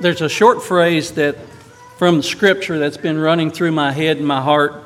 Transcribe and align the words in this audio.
there's 0.00 0.22
a 0.22 0.28
short 0.28 0.62
phrase 0.62 1.12
that 1.12 1.36
from 1.98 2.22
Scripture 2.22 2.78
that's 2.78 2.96
been 2.96 3.18
running 3.18 3.50
through 3.50 3.72
my 3.72 3.92
head 3.92 4.16
and 4.16 4.26
my 4.26 4.40
heart, 4.40 4.84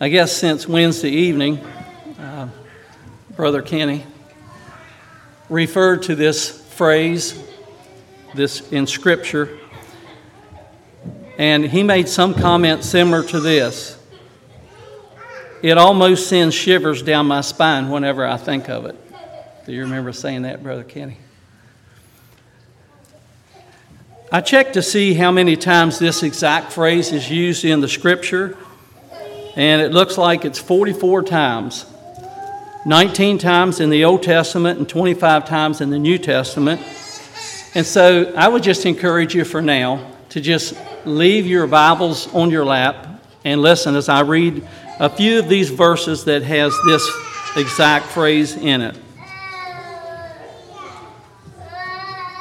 I 0.00 0.08
guess, 0.08 0.36
since 0.36 0.66
Wednesday 0.66 1.10
evening. 1.10 1.58
Uh, 2.18 2.48
Brother 3.36 3.62
Kenny 3.62 4.04
referred 5.48 6.02
to 6.02 6.16
this 6.16 6.50
phrase, 6.74 7.40
this 8.34 8.72
in 8.72 8.88
Scripture, 8.88 9.56
and 11.38 11.64
he 11.64 11.84
made 11.84 12.08
some 12.08 12.34
comment 12.34 12.82
similar 12.82 13.22
to 13.22 13.38
this. 13.38 13.96
It 15.62 15.78
almost 15.78 16.28
sends 16.28 16.56
shivers 16.56 17.02
down 17.02 17.26
my 17.26 17.40
spine 17.40 17.88
whenever 17.88 18.26
I 18.26 18.36
think 18.36 18.68
of 18.68 18.84
it. 18.86 18.96
Do 19.64 19.72
you 19.72 19.82
remember 19.82 20.12
saying 20.12 20.42
that, 20.42 20.62
Brother 20.62 20.82
Kenny? 20.82 21.18
I 24.30 24.42
checked 24.42 24.74
to 24.74 24.82
see 24.82 25.14
how 25.14 25.32
many 25.32 25.56
times 25.56 25.98
this 25.98 26.22
exact 26.22 26.72
phrase 26.72 27.12
is 27.12 27.30
used 27.30 27.64
in 27.64 27.80
the 27.80 27.88
scripture, 27.88 28.58
and 29.56 29.80
it 29.80 29.90
looks 29.92 30.18
like 30.18 30.44
it's 30.44 30.58
44 30.58 31.22
times 31.22 31.86
19 32.84 33.38
times 33.38 33.80
in 33.80 33.90
the 33.90 34.04
Old 34.04 34.22
Testament 34.22 34.78
and 34.78 34.88
25 34.88 35.46
times 35.46 35.80
in 35.80 35.90
the 35.90 35.98
New 35.98 36.18
Testament. 36.18 36.80
And 37.74 37.84
so 37.84 38.32
I 38.34 38.48
would 38.48 38.62
just 38.62 38.86
encourage 38.86 39.34
you 39.34 39.44
for 39.44 39.60
now 39.60 40.10
to 40.30 40.40
just 40.40 40.74
leave 41.04 41.46
your 41.46 41.66
Bibles 41.66 42.32
on 42.34 42.50
your 42.50 42.64
lap 42.64 43.22
and 43.44 43.60
listen 43.62 43.94
as 43.94 44.08
I 44.08 44.20
read 44.20 44.66
a 45.00 45.08
few 45.08 45.38
of 45.38 45.48
these 45.48 45.70
verses 45.70 46.24
that 46.24 46.42
has 46.42 46.74
this 46.86 47.10
exact 47.56 48.06
phrase 48.06 48.56
in 48.56 48.82
it. 48.82 48.96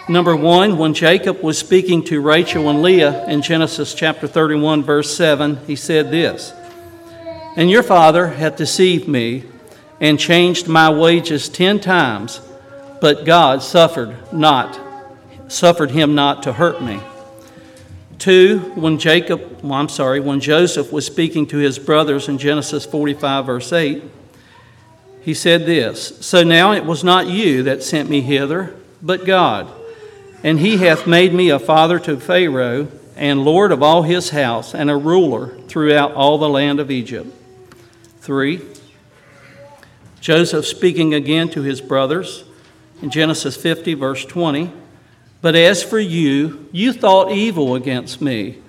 Number 0.09 0.37
one, 0.37 0.77
when 0.77 0.93
Jacob 0.93 1.41
was 1.43 1.57
speaking 1.57 2.01
to 2.05 2.21
Rachel 2.21 2.69
and 2.69 2.81
Leah 2.81 3.25
in 3.27 3.41
Genesis 3.41 3.93
chapter 3.93 4.25
31, 4.25 4.83
verse 4.83 5.13
7, 5.13 5.57
he 5.67 5.75
said 5.75 6.11
this 6.11 6.53
And 7.57 7.69
your 7.69 7.83
father 7.83 8.27
hath 8.27 8.55
deceived 8.55 9.09
me 9.09 9.43
and 9.99 10.17
changed 10.17 10.65
my 10.65 10.89
wages 10.89 11.49
ten 11.49 11.81
times, 11.81 12.39
but 13.01 13.25
God 13.25 13.61
suffered 13.61 14.15
not, 14.31 14.79
suffered 15.49 15.91
him 15.91 16.15
not 16.15 16.41
to 16.43 16.53
hurt 16.53 16.81
me. 16.81 17.01
Two, 18.17 18.59
when 18.75 18.99
Jacob, 18.99 19.61
well, 19.61 19.73
I'm 19.73 19.89
sorry, 19.89 20.21
when 20.21 20.39
Joseph 20.39 20.91
was 20.93 21.05
speaking 21.05 21.45
to 21.47 21.57
his 21.57 21.77
brothers 21.77 22.29
in 22.29 22.37
Genesis 22.37 22.85
45, 22.85 23.45
verse 23.45 23.73
8, 23.73 24.03
he 25.21 25.33
said 25.33 25.65
this 25.65 26.25
So 26.25 26.45
now 26.45 26.71
it 26.71 26.85
was 26.85 27.03
not 27.03 27.27
you 27.27 27.63
that 27.63 27.83
sent 27.83 28.09
me 28.09 28.21
hither, 28.21 28.73
but 29.01 29.25
God. 29.25 29.73
And 30.47 30.61
he 30.61 30.77
hath 30.77 31.05
made 31.05 31.33
me 31.33 31.49
a 31.49 31.59
father 31.59 31.99
to 31.99 32.17
Pharaoh, 32.17 32.87
and 33.17 33.43
lord 33.43 33.73
of 33.73 33.83
all 33.83 34.03
his 34.03 34.29
house, 34.29 34.73
and 34.73 34.89
a 34.89 34.95
ruler 34.95 35.57
throughout 35.67 36.13
all 36.13 36.37
the 36.37 36.47
land 36.47 36.79
of 36.79 36.89
Egypt. 36.89 37.35
Three, 38.21 38.61
Joseph 40.21 40.65
speaking 40.65 41.13
again 41.13 41.49
to 41.49 41.63
his 41.63 41.81
brothers 41.81 42.45
in 43.01 43.09
Genesis 43.09 43.57
50, 43.57 43.95
verse 43.95 44.23
20. 44.23 44.71
But 45.41 45.55
as 45.55 45.83
for 45.83 45.99
you, 45.99 46.69
you 46.71 46.93
thought 46.93 47.33
evil 47.33 47.75
against 47.75 48.21
me, 48.21 48.59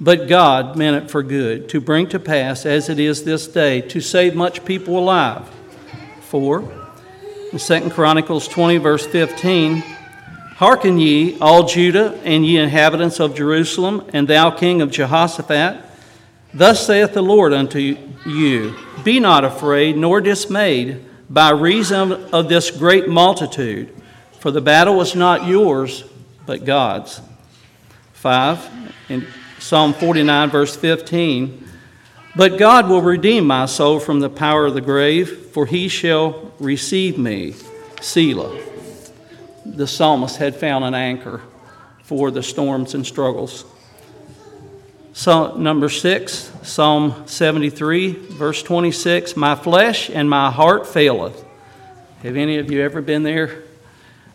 but 0.00 0.26
God 0.26 0.74
meant 0.74 1.04
it 1.04 1.08
for 1.08 1.22
good, 1.22 1.68
to 1.68 1.80
bring 1.80 2.08
to 2.08 2.18
pass, 2.18 2.66
as 2.66 2.88
it 2.88 2.98
is 2.98 3.22
this 3.22 3.46
day, 3.46 3.80
to 3.82 4.00
save 4.00 4.34
much 4.34 4.64
people 4.64 4.98
alive. 4.98 5.48
4. 6.22 6.88
In 7.52 7.58
2 7.60 7.90
Chronicles 7.90 8.48
20, 8.48 8.78
verse 8.78 9.06
15. 9.06 9.84
Hearken 10.58 10.98
ye, 10.98 11.38
all 11.40 11.68
Judah, 11.68 12.20
and 12.24 12.44
ye 12.44 12.58
inhabitants 12.58 13.20
of 13.20 13.36
Jerusalem, 13.36 14.04
and 14.12 14.26
thou 14.26 14.50
king 14.50 14.82
of 14.82 14.90
Jehoshaphat. 14.90 15.84
Thus 16.52 16.84
saith 16.84 17.14
the 17.14 17.22
Lord 17.22 17.52
unto 17.52 17.78
you 18.26 18.74
Be 19.04 19.20
not 19.20 19.44
afraid, 19.44 19.96
nor 19.96 20.20
dismayed, 20.20 21.04
by 21.30 21.50
reason 21.50 22.10
of 22.32 22.48
this 22.48 22.72
great 22.72 23.06
multitude, 23.08 23.94
for 24.40 24.50
the 24.50 24.60
battle 24.60 25.00
is 25.00 25.14
not 25.14 25.46
yours, 25.46 26.02
but 26.44 26.64
God's. 26.64 27.20
5. 28.14 28.94
In 29.10 29.28
Psalm 29.60 29.92
49, 29.92 30.50
verse 30.50 30.74
15. 30.74 31.68
But 32.34 32.58
God 32.58 32.88
will 32.88 33.02
redeem 33.02 33.46
my 33.46 33.66
soul 33.66 34.00
from 34.00 34.18
the 34.18 34.28
power 34.28 34.66
of 34.66 34.74
the 34.74 34.80
grave, 34.80 35.38
for 35.52 35.66
he 35.66 35.86
shall 35.86 36.52
receive 36.58 37.16
me. 37.16 37.54
Selah 38.00 38.77
the 39.76 39.86
psalmist 39.86 40.36
had 40.36 40.56
found 40.56 40.84
an 40.84 40.94
anchor 40.94 41.42
for 42.02 42.30
the 42.30 42.42
storms 42.42 42.94
and 42.94 43.06
struggles. 43.06 43.64
So, 45.12 45.56
number 45.56 45.88
six, 45.88 46.50
Psalm 46.62 47.26
73, 47.26 48.12
verse 48.12 48.62
26 48.62 49.36
My 49.36 49.54
flesh 49.54 50.10
and 50.10 50.30
my 50.30 50.50
heart 50.50 50.86
faileth. 50.86 51.44
Have 52.22 52.36
any 52.36 52.58
of 52.58 52.70
you 52.70 52.82
ever 52.82 53.02
been 53.02 53.24
there? 53.24 53.62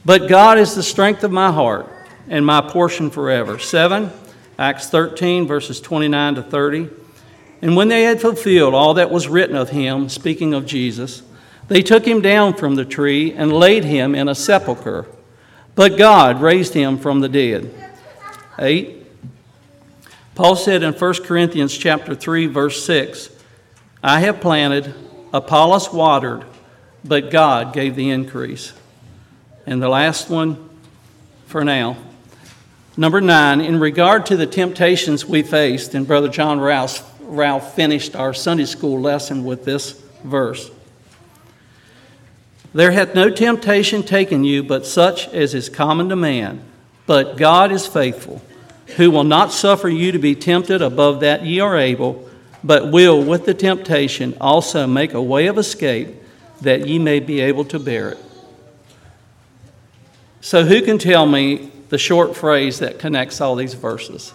But 0.06 0.28
God 0.28 0.58
is 0.58 0.76
the 0.76 0.84
strength 0.84 1.24
of 1.24 1.32
my 1.32 1.52
heart 1.52 1.90
and 2.28 2.46
my 2.46 2.62
portion 2.62 3.10
forever. 3.10 3.60
Seven, 3.60 4.12
Acts 4.60 4.90
13, 4.90 5.48
verses 5.48 5.80
29 5.82 6.36
to 6.36 6.44
30. 6.44 6.90
And 7.62 7.76
when 7.76 7.88
they 7.88 8.04
had 8.04 8.20
fulfilled 8.20 8.74
all 8.74 8.96
that 8.96 9.10
was 9.10 9.28
written 9.28 9.56
of 9.56 9.70
him, 9.70 10.10
speaking 10.10 10.54
of 10.54 10.66
Jesus, 10.66 11.24
they 11.70 11.82
took 11.82 12.06
him 12.06 12.22
down 12.22 12.54
from 12.54 12.76
the 12.76 12.86
tree 12.86 13.32
and 13.32 13.54
laid 13.54 13.86
him 13.86 14.16
in 14.16 14.28
a 14.28 14.36
sepulchre 14.36 15.08
but 15.76 15.98
God 15.98 16.42
raised 16.42 16.74
him 16.74 16.98
from 16.98 17.20
the 17.20 17.30
dead. 17.30 17.74
8. 18.60 19.06
Paul 20.36 20.56
said 20.56 20.84
in 20.84 20.94
1 20.94 21.14
Corinthians 21.24 21.78
chapter 21.78 22.16
3 22.16 22.48
verse 22.48 22.84
6, 22.84 23.30
I 24.04 24.20
have 24.22 24.42
planted, 24.42 24.94
Apollos 25.34 25.94
watered, 25.94 26.44
but 27.04 27.32
God 27.32 27.74
gave 27.74 27.96
the 27.96 28.10
increase. 28.10 28.74
And 29.66 29.82
the 29.82 29.90
last 29.90 30.30
one 30.30 30.70
for 31.48 31.64
now. 31.64 31.98
Number 32.98 33.22
9, 33.22 33.62
in 33.62 33.80
regard 33.80 34.26
to 34.28 34.38
the 34.38 34.46
temptations 34.46 35.26
we 35.26 35.42
faced, 35.42 35.96
and 35.96 36.06
Brother 36.06 36.28
John 36.28 36.60
Ralph, 36.60 37.10
Ralph 37.22 37.76
finished 37.76 38.16
our 38.16 38.34
Sunday 38.34 38.66
school 38.66 39.00
lesson 39.02 39.44
with 39.44 39.66
this 39.66 39.94
verse. 40.24 40.70
There 42.74 42.92
hath 42.92 43.14
no 43.14 43.30
temptation 43.30 44.04
taken 44.04 44.44
you 44.44 44.64
but 44.64 44.86
such 44.86 45.28
as 45.30 45.54
is 45.54 45.70
common 45.70 46.10
to 46.10 46.16
man. 46.16 46.64
But 47.06 47.38
God 47.38 47.72
is 47.72 47.86
faithful, 47.86 48.42
who 48.96 49.12
will 49.12 49.24
not 49.24 49.52
suffer 49.52 49.90
you 49.90 50.12
to 50.12 50.20
be 50.20 50.36
tempted 50.36 50.82
above 50.82 51.20
that 51.20 51.46
ye 51.46 51.60
are 51.60 51.78
able, 51.78 52.30
but 52.64 52.92
will 52.92 53.22
with 53.22 53.46
the 53.46 53.54
temptation 53.54 54.36
also 54.40 54.88
make 54.88 55.14
a 55.14 55.22
way 55.22 55.48
of 55.48 55.58
escape 55.58 56.10
that 56.62 56.88
ye 56.88 56.98
may 56.98 57.20
be 57.20 57.42
able 57.42 57.66
to 57.66 57.80
bear 57.80 58.12
it. 58.12 58.18
So, 60.40 60.66
who 60.66 60.82
can 60.82 60.98
tell 60.98 61.26
me 61.26 61.72
the 61.90 61.98
short 61.98 62.36
phrase 62.36 62.80
that 62.80 63.00
connects 63.00 63.40
all 63.40 63.56
these 63.56 63.74
verses? 63.74 64.34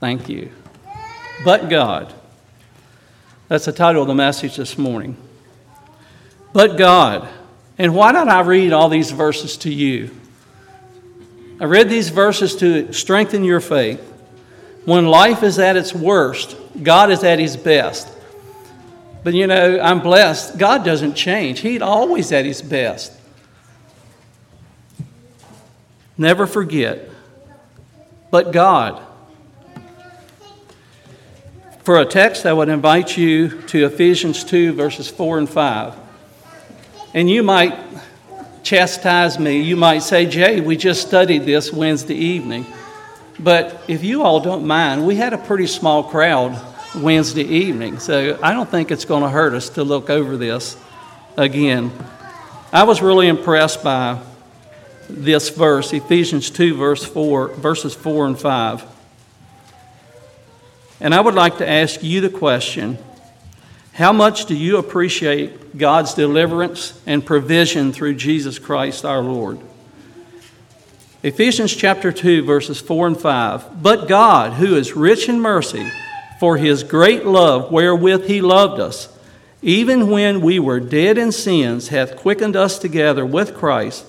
Thank 0.00 0.28
you. 0.28 0.50
But 1.44 1.68
God. 1.68 2.14
That's 3.48 3.64
the 3.64 3.72
title 3.72 4.02
of 4.02 4.08
the 4.08 4.14
message 4.14 4.56
this 4.56 4.76
morning. 4.76 5.16
But 6.52 6.76
God. 6.76 7.28
And 7.78 7.94
why 7.94 8.12
don't 8.12 8.28
I 8.28 8.40
read 8.40 8.72
all 8.72 8.88
these 8.88 9.10
verses 9.10 9.56
to 9.58 9.72
you? 9.72 10.10
I 11.60 11.64
read 11.64 11.88
these 11.88 12.08
verses 12.08 12.56
to 12.56 12.92
strengthen 12.92 13.44
your 13.44 13.60
faith. 13.60 14.00
When 14.84 15.06
life 15.06 15.42
is 15.42 15.58
at 15.58 15.76
its 15.76 15.94
worst, 15.94 16.56
God 16.82 17.10
is 17.10 17.24
at 17.24 17.38
his 17.38 17.56
best. 17.56 18.08
But 19.24 19.34
you 19.34 19.46
know, 19.46 19.80
I'm 19.80 20.00
blessed. 20.00 20.58
God 20.58 20.84
doesn't 20.84 21.14
change, 21.14 21.60
He's 21.60 21.82
always 21.82 22.32
at 22.32 22.44
his 22.44 22.62
best. 22.62 23.12
Never 26.16 26.46
forget. 26.46 27.08
But 28.30 28.52
God. 28.52 29.04
For 31.88 31.96
a 31.96 32.04
text, 32.04 32.44
I 32.44 32.52
would 32.52 32.68
invite 32.68 33.16
you 33.16 33.62
to 33.62 33.86
Ephesians 33.86 34.44
2, 34.44 34.74
verses 34.74 35.08
4 35.08 35.38
and 35.38 35.48
5. 35.48 35.94
And 37.14 37.30
you 37.30 37.42
might 37.42 37.78
chastise 38.62 39.38
me. 39.38 39.62
You 39.62 39.74
might 39.74 40.00
say, 40.00 40.26
Jay, 40.26 40.60
we 40.60 40.76
just 40.76 41.00
studied 41.00 41.46
this 41.46 41.72
Wednesday 41.72 42.14
evening. 42.14 42.66
But 43.38 43.84
if 43.88 44.04
you 44.04 44.22
all 44.22 44.38
don't 44.38 44.66
mind, 44.66 45.06
we 45.06 45.16
had 45.16 45.32
a 45.32 45.38
pretty 45.38 45.66
small 45.66 46.04
crowd 46.04 46.62
Wednesday 46.94 47.44
evening, 47.44 48.00
so 48.00 48.38
I 48.42 48.52
don't 48.52 48.68
think 48.68 48.90
it's 48.90 49.06
going 49.06 49.22
to 49.22 49.30
hurt 49.30 49.54
us 49.54 49.70
to 49.70 49.82
look 49.82 50.10
over 50.10 50.36
this 50.36 50.76
again. 51.38 51.90
I 52.70 52.82
was 52.82 53.00
really 53.00 53.28
impressed 53.28 53.82
by 53.82 54.20
this 55.08 55.48
verse, 55.48 55.94
Ephesians 55.94 56.50
2, 56.50 56.76
verse 56.76 57.02
4, 57.02 57.48
verses 57.54 57.94
4 57.94 58.26
and 58.26 58.38
5. 58.38 58.97
And 61.00 61.14
I 61.14 61.20
would 61.20 61.34
like 61.34 61.58
to 61.58 61.68
ask 61.68 62.02
you 62.02 62.20
the 62.20 62.30
question 62.30 62.98
how 63.92 64.12
much 64.12 64.46
do 64.46 64.54
you 64.54 64.76
appreciate 64.76 65.76
God's 65.76 66.14
deliverance 66.14 67.00
and 67.04 67.26
provision 67.26 67.92
through 67.92 68.14
Jesus 68.14 68.56
Christ 68.56 69.04
our 69.04 69.22
Lord? 69.22 69.58
Ephesians 71.24 71.74
chapter 71.74 72.12
2, 72.12 72.44
verses 72.44 72.80
4 72.80 73.08
and 73.08 73.20
5. 73.20 73.82
But 73.82 74.06
God, 74.06 74.52
who 74.52 74.76
is 74.76 74.94
rich 74.94 75.28
in 75.28 75.40
mercy, 75.40 75.90
for 76.38 76.58
his 76.58 76.84
great 76.84 77.26
love 77.26 77.72
wherewith 77.72 78.26
he 78.28 78.40
loved 78.40 78.78
us, 78.78 79.08
even 79.62 80.08
when 80.08 80.40
we 80.40 80.60
were 80.60 80.78
dead 80.78 81.18
in 81.18 81.32
sins, 81.32 81.88
hath 81.88 82.16
quickened 82.16 82.54
us 82.54 82.78
together 82.78 83.26
with 83.26 83.56
Christ. 83.56 84.06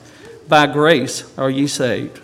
By 0.47 0.68
grace 0.68 1.35
are 1.35 1.50
ye 1.50 1.65
saved. 1.65 2.21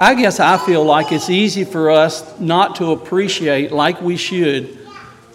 I 0.00 0.14
guess 0.14 0.38
I 0.38 0.58
feel 0.58 0.84
like 0.84 1.10
it's 1.10 1.28
easy 1.28 1.64
for 1.64 1.90
us 1.90 2.38
not 2.38 2.76
to 2.76 2.92
appreciate, 2.92 3.72
like 3.72 4.00
we 4.00 4.16
should, 4.16 4.78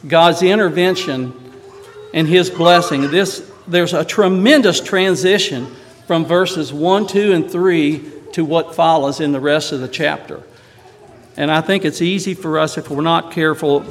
God's 0.08 0.42
intervention 0.42 1.34
and 2.14 2.28
His 2.28 2.50
blessing. 2.50 3.12
This, 3.12 3.52
there's 3.68 3.94
a 3.94 4.06
tremendous 4.06 4.80
transition 4.80 5.68
from 6.08 6.26
verses 6.26 6.72
1, 6.72 7.08
2, 7.08 7.34
and 7.34 7.52
3 7.52 8.12
to 8.34 8.46
what 8.46 8.74
follows 8.74 9.20
in 9.20 9.34
the 9.34 9.40
rest 9.40 9.74
of 9.74 9.82
the 9.82 9.88
chapter. 9.90 10.42
And 11.36 11.52
I 11.52 11.60
think 11.60 11.84
it's 11.84 12.02
easy 12.02 12.34
for 12.34 12.58
us, 12.58 12.78
if 12.78 12.90
we're 12.90 13.02
not 13.02 13.32
careful, 13.32 13.86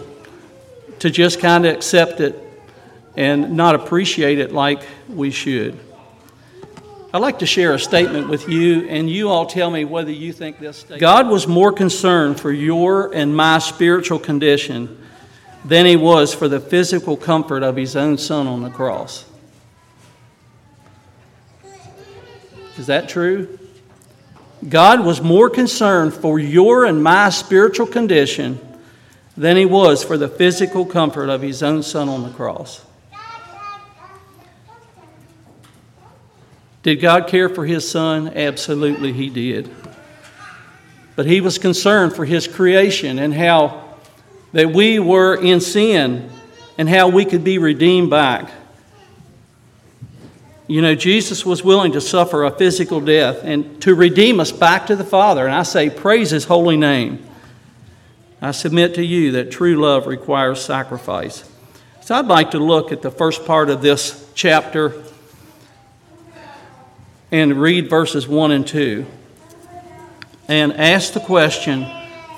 to 1.00 1.10
just 1.10 1.38
kind 1.38 1.66
of 1.66 1.74
accept 1.74 2.20
it 2.20 2.38
and 3.14 3.58
not 3.58 3.74
appreciate 3.74 4.38
it 4.38 4.52
like 4.52 4.80
we 5.08 5.30
should. 5.30 5.78
I'd 7.14 7.20
like 7.20 7.40
to 7.40 7.46
share 7.46 7.74
a 7.74 7.78
statement 7.78 8.28
with 8.28 8.48
you, 8.48 8.88
and 8.88 9.08
you 9.10 9.28
all 9.28 9.44
tell 9.44 9.70
me 9.70 9.84
whether 9.84 10.10
you 10.10 10.32
think 10.32 10.58
this 10.58 10.78
statement. 10.78 11.00
God 11.00 11.28
was 11.28 11.46
more 11.46 11.70
concerned 11.70 12.40
for 12.40 12.50
your 12.50 13.12
and 13.14 13.36
my 13.36 13.58
spiritual 13.58 14.18
condition 14.18 14.98
than 15.62 15.84
he 15.84 15.94
was 15.94 16.32
for 16.32 16.48
the 16.48 16.58
physical 16.58 17.18
comfort 17.18 17.62
of 17.62 17.76
his 17.76 17.96
own 17.96 18.16
son 18.16 18.46
on 18.46 18.62
the 18.62 18.70
cross. 18.70 19.26
Is 22.78 22.86
that 22.86 23.10
true? 23.10 23.58
God 24.66 25.04
was 25.04 25.20
more 25.20 25.50
concerned 25.50 26.14
for 26.14 26.38
your 26.38 26.86
and 26.86 27.02
my 27.02 27.28
spiritual 27.28 27.86
condition 27.86 28.58
than 29.36 29.58
he 29.58 29.66
was 29.66 30.02
for 30.02 30.16
the 30.16 30.28
physical 30.28 30.86
comfort 30.86 31.28
of 31.28 31.42
his 31.42 31.62
own 31.62 31.82
son 31.82 32.08
on 32.08 32.22
the 32.22 32.30
cross. 32.30 32.84
Did 36.82 36.96
God 36.96 37.28
care 37.28 37.48
for 37.48 37.64
his 37.64 37.88
son? 37.88 38.32
Absolutely, 38.34 39.12
he 39.12 39.30
did. 39.30 39.70
But 41.14 41.26
he 41.26 41.40
was 41.40 41.58
concerned 41.58 42.14
for 42.14 42.24
his 42.24 42.48
creation 42.48 43.18
and 43.18 43.32
how 43.32 43.96
that 44.52 44.72
we 44.72 44.98
were 44.98 45.34
in 45.34 45.60
sin 45.60 46.30
and 46.76 46.88
how 46.88 47.08
we 47.08 47.24
could 47.24 47.44
be 47.44 47.58
redeemed 47.58 48.10
back. 48.10 48.50
You 50.66 50.80
know, 50.80 50.94
Jesus 50.94 51.44
was 51.44 51.62
willing 51.62 51.92
to 51.92 52.00
suffer 52.00 52.44
a 52.44 52.50
physical 52.50 53.00
death 53.00 53.44
and 53.44 53.80
to 53.82 53.94
redeem 53.94 54.40
us 54.40 54.50
back 54.50 54.86
to 54.86 54.96
the 54.96 55.04
Father. 55.04 55.44
And 55.44 55.54
I 55.54 55.64
say, 55.64 55.90
praise 55.90 56.30
his 56.30 56.44
holy 56.44 56.76
name. 56.76 57.24
I 58.40 58.52
submit 58.52 58.94
to 58.96 59.04
you 59.04 59.32
that 59.32 59.50
true 59.52 59.76
love 59.76 60.06
requires 60.06 60.64
sacrifice. 60.64 61.48
So 62.00 62.14
I'd 62.14 62.26
like 62.26 62.52
to 62.52 62.58
look 62.58 62.90
at 62.90 63.02
the 63.02 63.10
first 63.10 63.44
part 63.44 63.70
of 63.70 63.82
this 63.82 64.28
chapter 64.34 64.94
and 67.32 67.58
read 67.60 67.88
verses 67.88 68.28
1 68.28 68.52
and 68.52 68.66
2 68.66 69.06
and 70.48 70.72
ask 70.74 71.14
the 71.14 71.20
question 71.20 71.86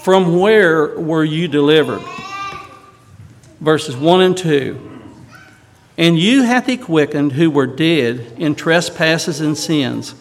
From 0.03 0.39
where 0.39 0.99
were 0.99 1.25
you 1.25 1.49
delivered? 1.49 2.03
Verses 3.61 3.97
1 3.97 4.21
and 4.21 4.37
2. 4.37 4.93
And 5.99 6.19
you 6.19 6.43
hath 6.43 6.67
he 6.67 6.77
quickened 6.77 7.33
who 7.33 7.51
were 7.51 7.67
dead 7.67 8.35
in 8.37 8.55
trespasses 8.55 9.41
and 9.41 9.59
sins, 9.59 10.13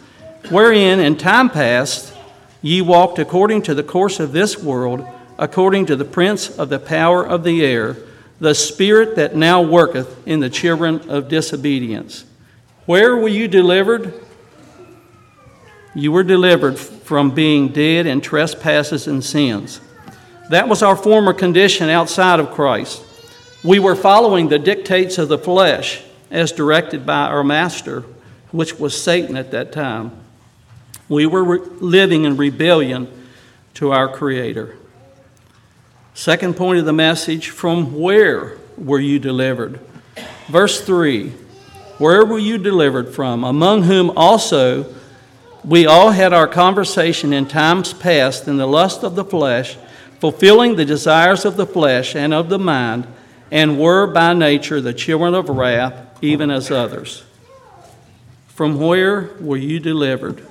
wherein 0.50 0.98
in 1.00 1.16
time 1.16 1.50
past 1.50 2.12
ye 2.60 2.80
walked 2.80 3.18
according 3.18 3.62
to 3.62 3.74
the 3.74 3.82
course 3.82 4.18
of 4.18 4.32
this 4.32 4.58
world, 4.58 5.06
according 5.38 5.86
to 5.86 5.96
the 5.96 6.04
prince 6.04 6.50
of 6.58 6.68
the 6.68 6.78
power 6.78 7.24
of 7.24 7.44
the 7.44 7.64
air, 7.64 7.96
the 8.40 8.54
spirit 8.54 9.16
that 9.16 9.36
now 9.36 9.62
worketh 9.62 10.26
in 10.26 10.40
the 10.40 10.50
children 10.50 11.08
of 11.08 11.28
disobedience. 11.28 12.24
Where 12.86 13.16
were 13.16 13.28
you 13.28 13.48
delivered? 13.48 14.23
You 15.94 16.10
were 16.10 16.24
delivered 16.24 16.78
from 16.78 17.30
being 17.30 17.68
dead 17.68 18.06
in 18.06 18.20
trespasses 18.20 19.06
and 19.06 19.24
sins. 19.24 19.80
That 20.50 20.68
was 20.68 20.82
our 20.82 20.96
former 20.96 21.32
condition 21.32 21.88
outside 21.88 22.40
of 22.40 22.50
Christ. 22.50 23.02
We 23.62 23.78
were 23.78 23.96
following 23.96 24.48
the 24.48 24.58
dictates 24.58 25.18
of 25.18 25.28
the 25.28 25.38
flesh 25.38 26.02
as 26.30 26.52
directed 26.52 27.06
by 27.06 27.28
our 27.28 27.44
master, 27.44 28.00
which 28.50 28.78
was 28.78 29.00
Satan 29.00 29.36
at 29.36 29.52
that 29.52 29.72
time. 29.72 30.12
We 31.08 31.26
were 31.26 31.44
re- 31.44 31.58
living 31.80 32.24
in 32.24 32.36
rebellion 32.36 33.08
to 33.74 33.92
our 33.92 34.08
Creator. 34.08 34.76
Second 36.12 36.56
point 36.56 36.78
of 36.78 36.84
the 36.84 36.92
message 36.92 37.50
from 37.50 37.98
where 37.98 38.58
were 38.76 39.00
you 39.00 39.18
delivered? 39.18 39.80
Verse 40.48 40.80
3 40.80 41.30
Where 41.98 42.24
were 42.24 42.38
you 42.38 42.58
delivered 42.58 43.14
from? 43.14 43.44
Among 43.44 43.84
whom 43.84 44.10
also 44.16 44.94
we 45.64 45.86
all 45.86 46.10
had 46.10 46.32
our 46.32 46.46
conversation 46.46 47.32
in 47.32 47.46
times 47.46 47.92
past 47.92 48.46
in 48.46 48.58
the 48.58 48.66
lust 48.66 49.02
of 49.02 49.14
the 49.14 49.24
flesh, 49.24 49.76
fulfilling 50.20 50.76
the 50.76 50.84
desires 50.84 51.44
of 51.44 51.56
the 51.56 51.66
flesh 51.66 52.14
and 52.14 52.34
of 52.34 52.48
the 52.48 52.58
mind, 52.58 53.06
and 53.50 53.78
were 53.78 54.06
by 54.06 54.34
nature 54.34 54.80
the 54.80 54.92
children 54.92 55.34
of 55.34 55.48
wrath, 55.48 56.22
even 56.22 56.50
as 56.50 56.70
others. 56.70 57.24
From 58.48 58.78
where 58.78 59.30
were 59.40 59.56
you 59.56 59.80
delivered? 59.80 60.46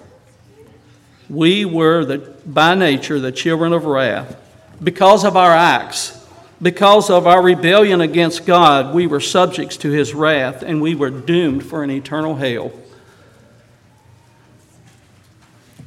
We 1.29 1.63
were 1.63 2.05
the, 2.05 2.17
by 2.45 2.75
nature 2.75 3.19
the 3.19 3.31
children 3.31 3.71
of 3.71 3.85
wrath. 3.85 4.39
Because 4.83 5.23
of 5.23 5.37
our 5.37 5.51
acts, 5.51 6.25
because 6.61 7.09
of 7.09 7.27
our 7.27 7.41
rebellion 7.41 8.01
against 8.01 8.45
God, 8.45 8.93
we 8.93 9.07
were 9.07 9.19
subjects 9.19 9.77
to 9.77 9.91
his 9.91 10.13
wrath 10.13 10.63
and 10.63 10.81
we 10.81 10.95
were 10.95 11.09
doomed 11.09 11.65
for 11.65 11.83
an 11.83 11.91
eternal 11.91 12.35
hell. 12.35 12.71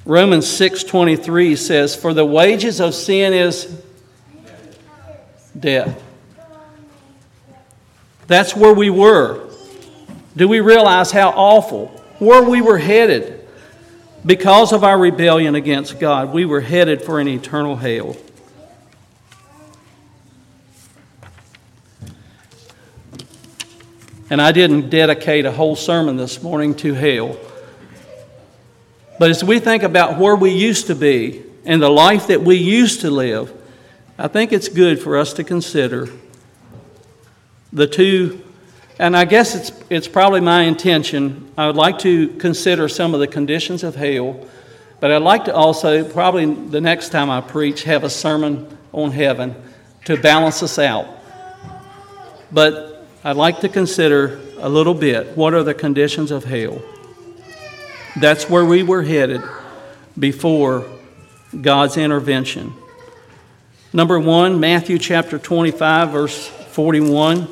Romans 0.07 0.47
6:23 0.47 1.57
says 1.57 1.97
for 1.97 2.15
the 2.15 2.25
wages 2.25 2.81
of 2.81 2.95
sin 2.95 3.33
is 3.33 3.67
death. 5.59 6.01
That's 8.29 8.55
where 8.55 8.73
we 8.73 8.89
were. 8.89 9.41
Do 10.37 10.47
we 10.47 10.61
realize 10.61 11.11
how 11.11 11.31
awful 11.31 11.89
where 12.21 12.43
we 12.43 12.61
were 12.61 12.79
headed? 12.79 13.41
Because 14.25 14.73
of 14.73 14.85
our 14.85 14.99
rebellion 14.99 15.57
against 15.57 15.99
God, 15.99 16.33
we 16.33 16.45
were 16.45 16.61
headed 16.61 17.03
for 17.03 17.19
an 17.19 17.27
eternal 17.27 17.77
hell. 17.77 18.17
And 24.31 24.41
I 24.43 24.53
didn't 24.53 24.91
dedicate 24.91 25.47
a 25.47 25.53
whole 25.53 25.77
sermon 25.77 26.17
this 26.17 26.43
morning 26.43 26.75
to 26.77 26.95
hell. 26.95 27.37
But 29.19 29.31
as 29.31 29.43
we 29.43 29.59
think 29.59 29.83
about 29.83 30.19
where 30.19 30.37
we 30.37 30.51
used 30.51 30.89
to 30.89 30.95
be 30.95 31.43
and 31.65 31.81
the 31.81 31.91
life 31.91 32.27
that 32.27 32.43
we 32.43 32.57
used 32.57 33.01
to 33.01 33.11
live, 33.11 33.53
I 34.19 34.29
think 34.29 34.53
it's 34.53 34.69
good 34.69 35.01
for 35.01 35.17
us 35.17 35.33
to 35.35 35.45
consider 35.45 36.09
the 37.73 37.87
two. 37.87 38.43
And 38.99 39.17
I 39.17 39.25
guess 39.25 39.55
it's, 39.55 39.73
it's 39.91 40.09
probably 40.09 40.41
my 40.41 40.63
intention. 40.63 41.51
I 41.57 41.67
would 41.67 41.77
like 41.77 41.99
to 42.01 42.29
consider 42.37 42.89
some 42.89 43.15
of 43.15 43.21
the 43.21 43.27
conditions 43.27 43.85
of 43.85 43.95
hell, 43.95 44.47
but 45.01 45.11
I'd 45.11 45.23
like 45.23 45.45
to 45.47 45.55
also, 45.55 46.03
probably 46.05 46.47
the 46.47 46.81
next 46.81 47.11
time 47.11 47.29
I 47.31 47.41
preach, 47.41 47.85
have 47.85 48.05
a 48.05 48.11
sermon 48.11 48.79
on 48.93 49.11
heaven 49.11 49.55
to 50.07 50.17
balance 50.17 50.63
us 50.63 50.79
out. 50.79 51.07
But 52.51 53.07
I'd 53.25 53.37
like 53.37 53.61
to 53.61 53.69
consider 53.69 54.41
a 54.59 54.69
little 54.69 54.95
bit 54.95 55.37
what 55.37 55.53
are 55.53 55.63
the 55.63 55.75
conditions 55.75 56.31
of 56.31 56.45
hell. 56.45 56.81
That's 58.17 58.49
where 58.49 58.65
we 58.65 58.83
were 58.83 59.03
headed 59.03 59.43
before 60.19 60.87
God's 61.61 61.99
intervention. 61.99 62.73
Number 63.93 64.19
one, 64.19 64.59
Matthew 64.59 64.99
chapter 64.99 65.39
25, 65.39 66.11
verse 66.11 66.49
41. 66.49 67.47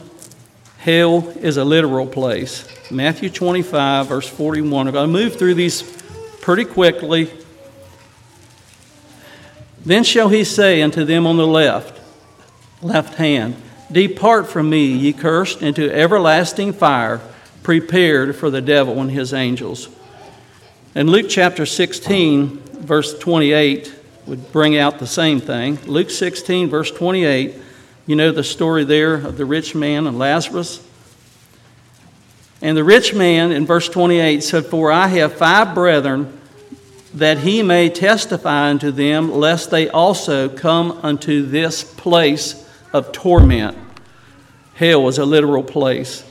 Hell 0.78 1.28
is 1.40 1.58
a 1.58 1.64
literal 1.64 2.06
place. 2.06 2.66
Matthew 2.90 3.28
25, 3.28 4.08
verse 4.08 4.28
41. 4.28 4.88
I'm 4.88 4.92
going 4.94 5.06
to 5.06 5.12
move 5.12 5.36
through 5.36 5.54
these 5.54 5.82
pretty 6.40 6.64
quickly. 6.64 7.30
Then 9.84 10.02
shall 10.02 10.30
he 10.30 10.44
say 10.44 10.80
unto 10.80 11.04
them 11.04 11.26
on 11.26 11.36
the 11.36 11.46
left, 11.46 12.00
left 12.82 13.14
hand, 13.14 13.56
Depart 13.92 14.48
from 14.48 14.70
me, 14.70 14.86
ye 14.86 15.12
cursed, 15.12 15.60
into 15.60 15.92
everlasting 15.94 16.72
fire, 16.72 17.20
prepared 17.62 18.34
for 18.34 18.48
the 18.48 18.62
devil 18.62 18.98
and 19.00 19.10
his 19.10 19.34
angels. 19.34 19.88
And 20.96 21.10
Luke 21.10 21.26
chapter 21.28 21.66
16, 21.66 22.56
verse 22.82 23.18
28, 23.18 23.92
would 24.26 24.52
bring 24.52 24.76
out 24.76 25.00
the 25.00 25.08
same 25.08 25.40
thing. 25.40 25.76
Luke 25.86 26.08
16, 26.08 26.68
verse 26.70 26.92
28, 26.92 27.56
you 28.06 28.14
know 28.14 28.30
the 28.30 28.44
story 28.44 28.84
there 28.84 29.14
of 29.14 29.36
the 29.36 29.44
rich 29.44 29.74
man 29.74 30.06
and 30.06 30.20
Lazarus. 30.20 30.86
And 32.62 32.76
the 32.76 32.84
rich 32.84 33.12
man 33.12 33.50
in 33.50 33.66
verse 33.66 33.88
28 33.88 34.44
said, 34.44 34.66
For 34.66 34.92
I 34.92 35.08
have 35.08 35.34
five 35.34 35.74
brethren, 35.74 36.38
that 37.14 37.38
he 37.38 37.62
may 37.62 37.90
testify 37.90 38.70
unto 38.70 38.92
them, 38.92 39.32
lest 39.32 39.72
they 39.72 39.88
also 39.88 40.48
come 40.48 40.92
unto 41.02 41.44
this 41.44 41.82
place 41.82 42.68
of 42.92 43.10
torment. 43.10 43.76
Hell 44.74 45.02
was 45.02 45.18
a 45.18 45.24
literal 45.24 45.64
place. 45.64 46.24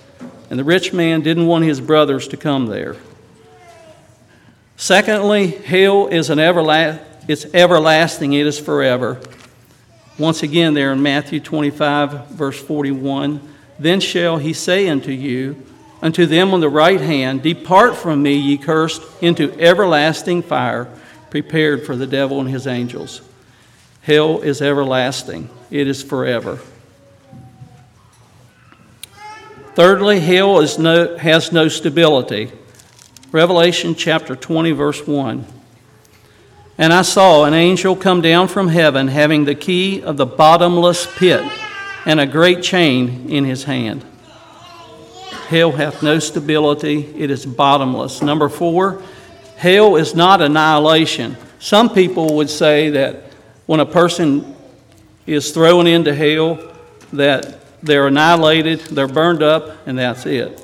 And 0.50 0.58
the 0.58 0.64
rich 0.64 0.94
man 0.94 1.22
didn't 1.22 1.48
want 1.48 1.66
his 1.66 1.82
brothers 1.82 2.30
to 2.30 2.38
come 2.38 2.68
there. 2.68 2.96
Secondly, 4.76 5.48
hell 5.48 6.08
is 6.08 6.30
an 6.30 6.40
everla- 6.40 7.00
it's 7.28 7.46
everlasting, 7.54 8.34
it 8.34 8.46
is 8.46 8.60
forever. 8.60 9.20
Once 10.18 10.44
again, 10.44 10.74
there 10.74 10.92
in 10.92 11.02
Matthew 11.02 11.40
25, 11.40 12.28
verse 12.30 12.60
41, 12.60 13.42
then 13.80 14.00
shall 14.00 14.38
he 14.38 14.54
say 14.54 14.88
unto 14.88 15.12
you, 15.12 15.56
unto 16.02 16.26
them 16.26 16.54
on 16.54 16.60
the 16.60 16.70
right 16.70 17.02
hand, 17.02 17.42
Depart 17.42 17.96
from 17.96 18.22
me, 18.22 18.36
ye 18.36 18.58
cursed, 18.58 19.02
into 19.22 19.52
everlasting 19.60 20.44
fire, 20.44 20.88
prepared 21.30 21.86
for 21.86 21.96
the 21.96 22.06
devil 22.06 22.40
and 22.40 22.50
his 22.50 22.68
angels. 22.68 23.22
Hell 24.02 24.42
is 24.42 24.62
everlasting, 24.62 25.50
it 25.72 25.88
is 25.88 26.04
forever. 26.04 26.60
Thirdly, 29.76 30.20
hell 30.20 30.62
no, 30.78 31.18
has 31.18 31.52
no 31.52 31.68
stability. 31.68 32.52
Revelation 33.34 33.96
chapter 33.96 34.36
20, 34.36 34.74
verse 34.74 35.08
1. 35.08 35.44
And 36.78 36.94
I 36.94 37.02
saw 37.02 37.46
an 37.46 37.56
angel 37.56 37.96
come 37.96 38.22
down 38.22 38.48
from 38.48 38.68
heaven, 38.68 39.08
having 39.08 39.46
the 39.46 39.56
key 39.56 40.04
of 40.04 40.18
the 40.18 40.26
bottomless 40.28 41.08
pit 41.18 41.44
and 42.06 42.20
a 42.20 42.28
great 42.28 42.62
chain 42.62 43.32
in 43.32 43.44
his 43.44 43.64
hand. 43.64 44.06
Hell 45.48 45.72
hath 45.72 46.04
no 46.04 46.20
stability, 46.20 47.12
it 47.18 47.32
is 47.32 47.44
bottomless. 47.44 48.22
Number 48.22 48.50
four, 48.50 49.02
hell 49.58 49.96
is 49.96 50.14
not 50.14 50.40
annihilation. 50.40 51.36
Some 51.58 51.90
people 51.90 52.36
would 52.36 52.52
say 52.52 52.92
that 52.92 53.32
when 53.66 53.80
a 53.80 53.86
person 53.88 54.56
is 55.26 55.50
thrown 55.50 55.88
into 55.88 56.14
hell, 56.14 56.72
that 57.12 57.82
they're 57.82 58.06
annihilated, 58.06 58.82
they're 58.82 59.08
burned 59.08 59.42
up, 59.42 59.88
and 59.88 59.98
that's 59.98 60.28
it. 60.28 60.60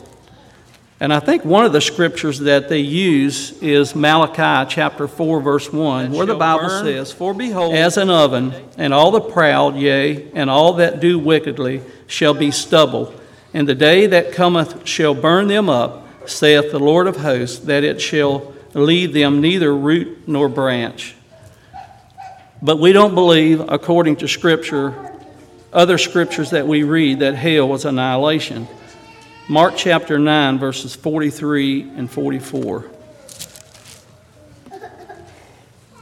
And 1.02 1.14
I 1.14 1.22
think 1.22 1.46
one 1.46 1.64
of 1.64 1.72
the 1.72 1.80
scriptures 1.80 2.40
that 2.40 2.68
they 2.68 2.80
use 2.80 3.52
is 3.62 3.96
Malachi 3.96 4.70
chapter 4.70 5.08
4, 5.08 5.40
verse 5.40 5.72
1, 5.72 6.12
where 6.12 6.26
the 6.26 6.36
Bible 6.36 6.70
says, 6.70 7.14
For 7.14 7.34
behold, 7.34 7.74
as 7.74 7.96
an 7.96 8.10
oven, 8.10 8.54
and 8.78 8.94
all 8.94 9.12
the 9.12 9.22
proud, 9.22 9.78
yea, 9.78 10.30
and 10.34 10.50
all 10.50 10.74
that 10.74 11.00
do 11.00 11.18
wickedly, 11.18 11.82
shall 12.08 12.34
be 12.34 12.52
stubble. 12.52 13.14
And 13.54 13.68
the 13.68 13.76
day 13.76 14.08
that 14.08 14.34
cometh 14.34 14.86
shall 14.86 15.16
burn 15.16 15.48
them 15.48 15.70
up, 15.70 16.06
saith 16.30 16.72
the 16.72 16.80
Lord 16.80 17.08
of 17.08 17.18
hosts, 17.18 17.60
that 17.60 17.86
it 17.86 18.02
shall 18.02 18.54
leave 18.74 19.14
them 19.14 19.40
neither 19.40 19.74
root 19.74 20.28
nor 20.28 20.50
branch. 20.50 21.16
But 22.62 22.78
we 22.78 22.92
don't 22.92 23.16
believe, 23.16 23.62
according 23.62 24.18
to 24.18 24.28
Scripture, 24.28 24.94
other 25.72 25.98
scriptures 25.98 26.50
that 26.50 26.68
we 26.68 26.84
read 26.84 27.20
that 27.20 27.36
hell 27.36 27.70
was 27.70 27.86
annihilation. 27.86 28.68
Mark 29.52 29.74
chapter 29.76 30.20
9, 30.20 30.60
verses 30.60 30.94
43 30.94 31.82
and 31.96 32.12
44. 32.12 32.86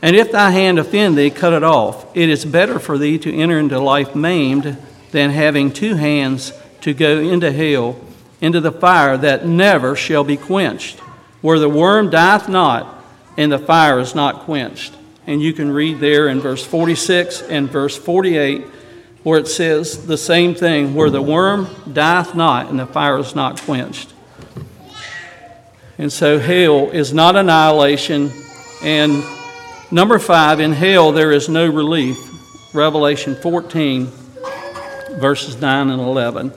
And 0.02 0.18
if 0.18 0.34
thy 0.34 0.52
hand 0.52 0.78
offend 0.80 1.18
thee, 1.18 1.30
cut 1.30 1.54
it 1.54 1.64
off. 1.64 2.06
It 2.14 2.28
is 2.28 2.44
better 2.44 2.78
for 2.78 2.98
thee 2.98 3.18
to 3.20 3.34
enter 3.34 3.58
into 3.58 3.80
life 3.80 4.14
maimed 4.14 4.78
than 5.12 5.30
having 5.30 5.72
two 5.72 5.96
hands 5.96 6.52
to 6.82 6.94
go 6.94 7.20
into 7.20 7.50
hell, 7.50 7.98
into 8.42 8.60
the 8.60 8.74
fire 8.74 9.16
that 9.16 9.48
never 9.48 9.96
shall 9.96 10.26
be 10.26 10.36
quenched, 10.36 11.00
where 11.40 11.58
the 11.58 11.70
worm 11.70 12.10
dieth 12.10 12.50
not, 12.50 13.02
and 13.38 13.50
the 13.50 13.58
fire 13.58 14.02
is 14.02 14.14
not 14.14 14.42
quenched. 14.42 14.94
And 15.26 15.42
you 15.42 15.54
can 15.54 15.72
read 15.72 16.02
there 16.02 16.28
in 16.28 16.42
verse 16.42 16.66
46 16.66 17.44
and 17.44 17.70
verse 17.70 17.96
48 17.96 18.66
where 19.24 19.40
it 19.40 19.48
says 19.48 20.06
the 20.08 20.18
same 20.18 20.56
thing, 20.56 20.94
where 20.96 21.10
the 21.10 21.22
worm 21.22 21.68
dieth 21.92 22.36
not 22.36 22.70
and 22.70 22.80
the 22.80 22.86
fire 22.86 23.18
is 23.18 23.36
not 23.36 23.62
quenched. 23.62 24.14
And 25.98 26.14
so 26.14 26.40
hell 26.40 26.92
is 26.92 27.14
not 27.14 27.36
annihilation. 27.36 28.32
And 28.84 29.24
number 29.92 30.20
five, 30.20 30.60
in 30.60 30.72
hell 30.72 31.12
there 31.12 31.32
is 31.32 31.50
no 31.50 31.68
relief. 31.68 32.18
Revelation 32.74 33.36
14, 33.36 34.06
verses 35.20 35.60
9 35.60 35.90
and 35.90 36.02
11. 36.02 36.54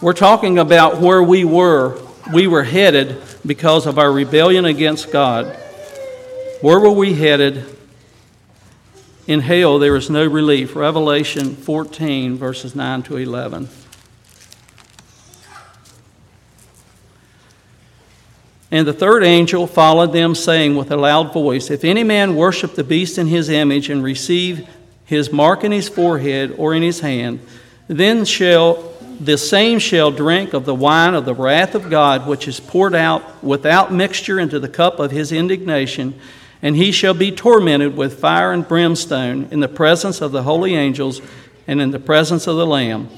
We're 0.00 0.14
talking 0.14 0.58
about 0.58 1.00
where 1.00 1.22
we 1.22 1.44
were. 1.44 2.00
We 2.32 2.46
were 2.46 2.64
headed 2.64 3.20
because 3.44 3.86
of 3.86 3.98
our 3.98 4.10
rebellion 4.10 4.64
against 4.64 5.12
God. 5.12 5.46
Where 6.62 6.80
were 6.80 6.90
we 6.90 7.12
headed? 7.12 7.75
In 9.26 9.40
hell, 9.40 9.80
there 9.80 9.96
is 9.96 10.08
no 10.08 10.24
relief. 10.24 10.76
Revelation 10.76 11.56
14, 11.56 12.36
verses 12.36 12.76
9 12.76 13.02
to 13.04 13.16
11. 13.16 13.68
And 18.70 18.86
the 18.86 18.92
third 18.92 19.24
angel 19.24 19.66
followed 19.66 20.12
them, 20.12 20.36
saying 20.36 20.76
with 20.76 20.92
a 20.92 20.96
loud 20.96 21.32
voice 21.32 21.70
If 21.70 21.82
any 21.82 22.04
man 22.04 22.36
worship 22.36 22.74
the 22.76 22.84
beast 22.84 23.18
in 23.18 23.26
his 23.26 23.48
image 23.48 23.90
and 23.90 24.02
receive 24.02 24.68
his 25.04 25.32
mark 25.32 25.64
in 25.64 25.72
his 25.72 25.88
forehead 25.88 26.54
or 26.56 26.72
in 26.72 26.82
his 26.82 27.00
hand, 27.00 27.40
then 27.88 28.24
shall 28.24 28.92
the 29.18 29.38
same 29.38 29.78
shall 29.78 30.10
drink 30.10 30.52
of 30.52 30.66
the 30.66 30.74
wine 30.74 31.14
of 31.14 31.24
the 31.24 31.34
wrath 31.34 31.74
of 31.74 31.90
God, 31.90 32.28
which 32.28 32.46
is 32.46 32.60
poured 32.60 32.94
out 32.94 33.42
without 33.42 33.92
mixture 33.92 34.38
into 34.38 34.60
the 34.60 34.68
cup 34.68 35.00
of 35.00 35.10
his 35.10 35.32
indignation 35.32 36.14
and 36.62 36.76
he 36.76 36.92
shall 36.92 37.14
be 37.14 37.30
tormented 37.30 37.96
with 37.96 38.18
fire 38.18 38.52
and 38.52 38.66
brimstone 38.66 39.48
in 39.50 39.60
the 39.60 39.68
presence 39.68 40.20
of 40.20 40.32
the 40.32 40.42
holy 40.42 40.74
angels 40.74 41.20
and 41.66 41.80
in 41.80 41.90
the 41.90 41.98
presence 41.98 42.46
of 42.46 42.56
the 42.56 42.66
Lamb. 42.66 43.08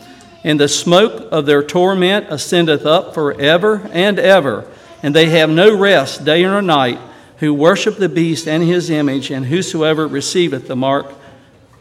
And 0.45 0.59
the 0.59 0.69
smoke 0.69 1.29
of 1.31 1.47
their 1.47 1.63
torment 1.63 2.27
ascendeth 2.31 2.87
up 2.87 3.15
forever 3.15 3.89
and 3.93 4.19
ever, 4.19 4.67
and 5.03 5.15
they 5.15 5.27
have 5.31 5.51
no 5.51 5.77
rest 5.77 6.25
day 6.25 6.45
or 6.45 6.63
night 6.63 6.99
who 7.39 7.55
worship 7.55 7.97
the 7.97 8.09
beast 8.09 8.49
and 8.49 8.63
his 8.63 8.91
image, 8.91 9.31
and 9.31 9.47
whosoever 9.47 10.09
receiveth 10.09 10.67
the 10.67 10.75
mark 10.75 11.13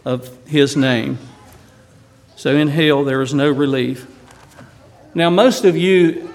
of 0.06 0.38
his 0.46 0.78
name. 0.78 1.18
So 2.36 2.56
in 2.56 2.68
hell 2.68 3.04
there 3.04 3.22
is 3.24 3.34
no 3.34 3.50
relief. 3.50 4.06
Now, 5.16 5.32
most 5.32 5.66
of 5.66 5.76
you 5.76 6.32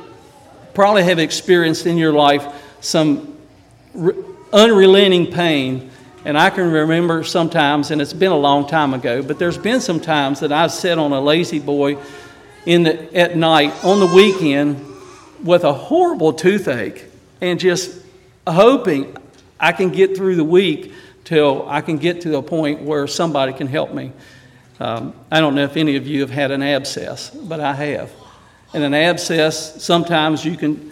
probably 0.75 1.05
have 1.05 1.21
experienced 1.21 1.87
in 1.87 1.97
your 1.97 2.13
life 2.13 2.45
some 2.81 3.39
unrelenting 4.53 5.33
pain. 5.33 5.91
And 6.25 6.39
I 6.39 6.51
can 6.51 6.71
remember 6.71 7.25
sometimes, 7.25 7.91
and 7.91 8.01
it's 8.01 8.13
been 8.13 8.31
a 8.31 8.39
long 8.39 8.69
time 8.69 8.95
ago, 8.95 9.23
but 9.23 9.39
there's 9.39 9.59
been 9.59 9.81
some 9.81 9.99
times 9.99 10.41
that 10.41 10.53
I've 10.53 10.71
sat 10.71 10.99
on 10.99 11.13
a 11.13 11.21
La-Z-Boy 11.21 11.99
in 12.65 12.85
the, 12.85 13.17
at 13.17 13.37
night 13.37 13.73
on 13.85 13.99
the 13.99 14.07
weekend 14.07 14.85
with 15.43 15.65
a 15.65 15.73
horrible 15.73 16.33
toothache 16.33 17.07
and 17.41 17.59
just 17.59 18.01
hoping 18.47 19.17
I 19.59 19.73
can 19.73 19.91
get 19.91 20.17
through 20.17 20.37
the 20.37 20.45
week 20.45 20.93
till 21.25 21.69
I 21.69 21.81
can 21.81 21.99
get 21.99 22.21
to 22.23 22.37
a 22.37 22.43
point 22.43 22.83
where 22.83 23.07
somebody 23.09 23.53
can 23.53 23.67
help 23.67 23.93
me. 23.93 24.13
Um, 24.79 25.15
I 25.31 25.41
don't 25.41 25.55
know 25.55 25.65
if 25.65 25.77
any 25.77 25.97
of 25.97 26.07
you 26.07 26.21
have 26.21 26.31
had 26.31 26.51
an 26.51 26.63
abscess, 26.63 27.31
but 27.31 27.61
I 27.61 27.75
have. 27.75 28.13
And 28.75 28.85
an 28.85 28.95
abscess, 28.95 29.83
sometimes 29.83 30.45
you 30.45 30.57
can 30.57 30.92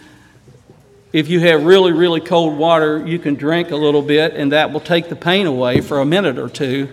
if 1.13 1.27
you 1.27 1.41
have 1.41 1.65
really, 1.65 1.91
really 1.91 2.21
cold 2.21 2.57
water, 2.57 3.05
you 3.05 3.19
can 3.19 3.35
drink 3.35 3.71
a 3.71 3.75
little 3.75 4.01
bit, 4.01 4.33
and 4.33 4.53
that 4.53 4.71
will 4.71 4.79
take 4.79 5.09
the 5.09 5.15
pain 5.15 5.45
away 5.45 5.81
for 5.81 5.99
a 5.99 6.05
minute 6.05 6.37
or 6.37 6.47
two. 6.47 6.87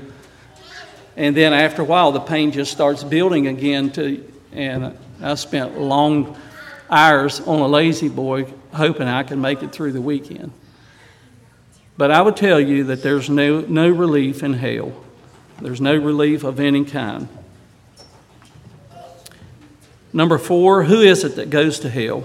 And 1.16 1.36
then 1.36 1.52
after 1.52 1.82
a 1.82 1.84
while, 1.84 2.10
the 2.12 2.20
pain 2.20 2.50
just 2.50 2.72
starts 2.72 3.04
building 3.04 3.46
again. 3.46 3.90
To, 3.92 4.24
and 4.52 4.96
I 5.22 5.34
spent 5.34 5.78
long 5.78 6.36
hours 6.90 7.40
on 7.40 7.60
a 7.60 7.66
La-Z-Boy 7.66 8.52
hoping 8.72 9.06
I 9.06 9.22
could 9.22 9.38
make 9.38 9.62
it 9.62 9.72
through 9.72 9.92
the 9.92 10.00
weekend. 10.00 10.52
But 11.96 12.10
I 12.10 12.22
would 12.22 12.36
tell 12.36 12.60
you 12.60 12.84
that 12.84 13.02
there's 13.02 13.28
no, 13.28 13.60
no 13.62 13.88
relief 13.88 14.42
in 14.42 14.54
hell. 14.54 14.92
There's 15.60 15.80
no 15.80 15.96
relief 15.96 16.44
of 16.44 16.60
any 16.60 16.84
kind. 16.84 17.28
Number 20.12 20.38
four, 20.38 20.84
who 20.84 21.00
is 21.00 21.24
it 21.24 21.36
that 21.36 21.50
goes 21.50 21.80
to 21.80 21.90
hell? 21.90 22.24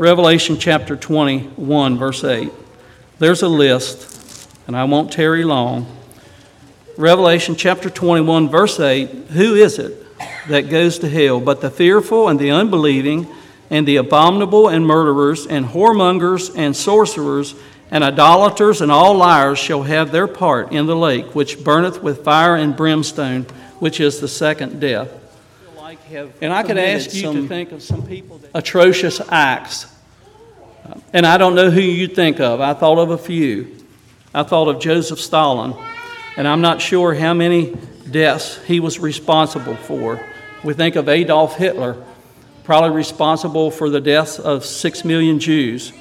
Revelation 0.00 0.56
chapter 0.56 0.96
21, 0.96 1.98
verse 1.98 2.24
8. 2.24 2.50
There's 3.18 3.42
a 3.42 3.48
list, 3.48 4.48
and 4.66 4.74
I 4.74 4.84
won't 4.84 5.12
tarry 5.12 5.44
long. 5.44 5.94
Revelation 6.96 7.54
chapter 7.54 7.90
21, 7.90 8.48
verse 8.48 8.80
8 8.80 9.10
Who 9.32 9.54
is 9.56 9.78
it 9.78 10.02
that 10.48 10.70
goes 10.70 11.00
to 11.00 11.08
hell 11.10 11.38
but 11.38 11.60
the 11.60 11.68
fearful 11.68 12.28
and 12.30 12.40
the 12.40 12.50
unbelieving, 12.50 13.26
and 13.68 13.86
the 13.86 13.96
abominable 13.96 14.68
and 14.68 14.86
murderers, 14.86 15.46
and 15.46 15.66
whoremongers 15.66 16.50
and 16.56 16.74
sorcerers, 16.74 17.54
and 17.90 18.02
idolaters, 18.02 18.80
and 18.80 18.90
all 18.90 19.14
liars 19.14 19.58
shall 19.58 19.82
have 19.82 20.12
their 20.12 20.26
part 20.26 20.72
in 20.72 20.86
the 20.86 20.96
lake, 20.96 21.34
which 21.34 21.62
burneth 21.62 22.02
with 22.02 22.24
fire 22.24 22.56
and 22.56 22.74
brimstone, 22.74 23.42
which 23.80 24.00
is 24.00 24.18
the 24.18 24.28
second 24.28 24.80
death. 24.80 25.10
Have 26.10 26.32
and 26.40 26.52
I 26.52 26.64
could 26.64 26.76
ask 26.76 27.14
you 27.14 27.32
to 27.32 27.46
think 27.46 27.70
of 27.70 27.82
some 27.84 28.04
people 28.04 28.38
that 28.38 28.50
atrocious 28.52 29.20
acts. 29.28 29.86
And 31.12 31.24
I 31.24 31.38
don't 31.38 31.54
know 31.54 31.70
who 31.70 31.80
you 31.80 32.08
think 32.08 32.40
of. 32.40 32.60
I 32.60 32.74
thought 32.74 32.98
of 32.98 33.10
a 33.10 33.18
few. 33.18 33.76
I 34.34 34.42
thought 34.42 34.66
of 34.66 34.80
Joseph 34.80 35.20
Stalin, 35.20 35.72
and 36.36 36.48
I'm 36.48 36.60
not 36.60 36.80
sure 36.80 37.14
how 37.14 37.32
many 37.32 37.76
deaths 38.10 38.60
he 38.64 38.80
was 38.80 38.98
responsible 38.98 39.76
for. 39.76 40.20
We 40.64 40.74
think 40.74 40.96
of 40.96 41.08
Adolf 41.08 41.56
Hitler, 41.56 42.02
probably 42.64 42.90
responsible 42.90 43.70
for 43.70 43.88
the 43.88 44.00
deaths 44.00 44.40
of 44.40 44.64
six 44.64 45.04
million 45.04 45.38
Jews. 45.38 45.92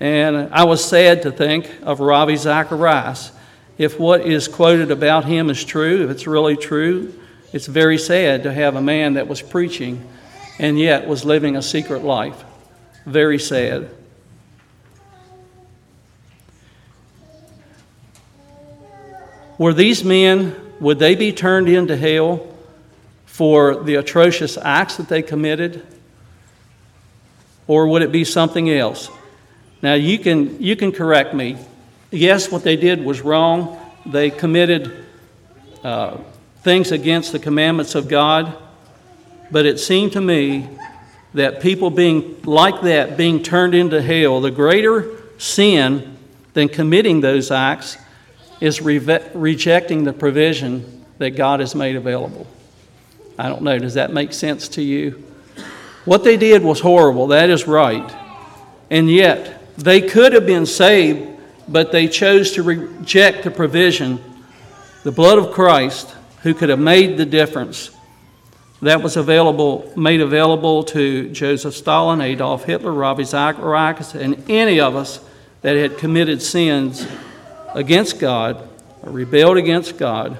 And 0.00 0.48
I 0.54 0.64
was 0.64 0.82
sad 0.82 1.20
to 1.22 1.30
think 1.30 1.70
of 1.82 2.00
Ravi 2.00 2.36
Zacharias. 2.36 3.30
If 3.76 4.00
what 4.00 4.22
is 4.22 4.48
quoted 4.48 4.90
about 4.90 5.26
him 5.26 5.50
is 5.50 5.62
true, 5.62 6.04
if 6.04 6.10
it's 6.10 6.26
really 6.26 6.56
true, 6.56 7.12
it's 7.54 7.68
very 7.68 7.98
sad 7.98 8.42
to 8.42 8.52
have 8.52 8.74
a 8.74 8.82
man 8.82 9.14
that 9.14 9.28
was 9.28 9.40
preaching 9.40 10.04
and 10.58 10.76
yet 10.76 11.06
was 11.06 11.24
living 11.24 11.54
a 11.54 11.62
secret 11.62 12.02
life. 12.02 12.42
Very 13.06 13.38
sad. 13.38 13.90
Were 19.56 19.72
these 19.72 20.02
men, 20.02 20.56
would 20.80 20.98
they 20.98 21.14
be 21.14 21.32
turned 21.32 21.68
into 21.68 21.96
hell 21.96 22.44
for 23.24 23.84
the 23.84 23.94
atrocious 23.94 24.58
acts 24.58 24.96
that 24.96 25.08
they 25.08 25.22
committed? 25.22 25.86
Or 27.68 27.86
would 27.86 28.02
it 28.02 28.10
be 28.10 28.24
something 28.24 28.68
else? 28.68 29.08
Now, 29.80 29.94
you 29.94 30.18
can, 30.18 30.60
you 30.60 30.74
can 30.74 30.90
correct 30.90 31.34
me. 31.34 31.58
Yes, 32.10 32.50
what 32.50 32.64
they 32.64 32.74
did 32.74 33.04
was 33.04 33.20
wrong. 33.20 33.78
They 34.04 34.30
committed 34.30 35.06
uh, 35.84 36.16
things 36.64 36.90
against 36.90 37.30
the 37.30 37.38
commandments 37.38 37.94
of 37.94 38.08
God. 38.08 38.56
But 39.50 39.66
it 39.66 39.78
seemed 39.78 40.12
to 40.12 40.20
me 40.20 40.68
that 41.34 41.60
people 41.60 41.90
being 41.90 42.42
like 42.42 42.80
that, 42.82 43.16
being 43.16 43.42
turned 43.42 43.74
into 43.74 44.00
hell, 44.00 44.40
the 44.40 44.50
greater 44.50 45.22
sin 45.38 46.16
than 46.54 46.68
committing 46.68 47.20
those 47.20 47.50
acts 47.50 47.98
is 48.60 48.80
re- 48.80 48.98
rejecting 49.34 50.04
the 50.04 50.12
provision 50.12 51.04
that 51.18 51.30
God 51.30 51.60
has 51.60 51.74
made 51.74 51.96
available. 51.96 52.46
I 53.38 53.48
don't 53.48 53.62
know, 53.62 53.78
does 53.78 53.94
that 53.94 54.12
make 54.12 54.32
sense 54.32 54.68
to 54.68 54.82
you? 54.82 55.22
What 56.04 56.24
they 56.24 56.36
did 56.36 56.62
was 56.62 56.80
horrible, 56.80 57.28
that 57.28 57.50
is 57.50 57.66
right. 57.66 58.14
And 58.90 59.10
yet, 59.10 59.60
they 59.76 60.00
could 60.00 60.32
have 60.32 60.46
been 60.46 60.66
saved, 60.66 61.28
but 61.68 61.92
they 61.92 62.08
chose 62.08 62.52
to 62.52 62.62
reject 62.62 63.42
the 63.42 63.50
provision, 63.50 64.20
the 65.02 65.12
blood 65.12 65.38
of 65.38 65.52
Christ, 65.52 66.14
who 66.44 66.52
could 66.52 66.68
have 66.68 66.78
made 66.78 67.16
the 67.16 67.24
difference. 67.24 67.90
That 68.82 69.02
was 69.02 69.16
available, 69.16 69.90
made 69.96 70.20
available 70.20 70.84
to 70.84 71.30
Joseph 71.30 71.74
Stalin, 71.74 72.20
Adolf 72.20 72.64
Hitler, 72.64 72.92
Ravi 72.92 73.24
Zacharias, 73.24 74.14
and 74.14 74.44
any 74.50 74.78
of 74.78 74.94
us 74.94 75.20
that 75.62 75.74
had 75.74 75.96
committed 75.96 76.42
sins 76.42 77.06
against 77.74 78.20
God 78.20 78.68
or 79.02 79.10
rebelled 79.10 79.56
against 79.56 79.96
God. 79.96 80.36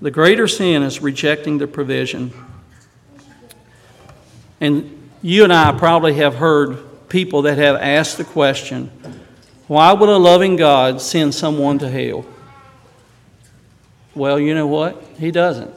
The 0.00 0.12
greater 0.12 0.46
sin 0.46 0.84
is 0.84 1.02
rejecting 1.02 1.58
the 1.58 1.66
provision. 1.66 2.32
And 4.60 5.10
you 5.20 5.42
and 5.42 5.52
I 5.52 5.76
probably 5.76 6.14
have 6.14 6.36
heard 6.36 7.08
people 7.08 7.42
that 7.42 7.58
have 7.58 7.74
asked 7.74 8.18
the 8.18 8.24
question 8.24 8.90
why 9.66 9.92
would 9.92 10.08
a 10.08 10.16
loving 10.16 10.54
God 10.54 11.00
send 11.00 11.34
someone 11.34 11.80
to 11.80 11.88
hell? 11.88 12.24
Well, 14.14 14.38
you 14.38 14.54
know 14.54 14.66
what? 14.66 15.02
He 15.18 15.30
doesn't. 15.30 15.74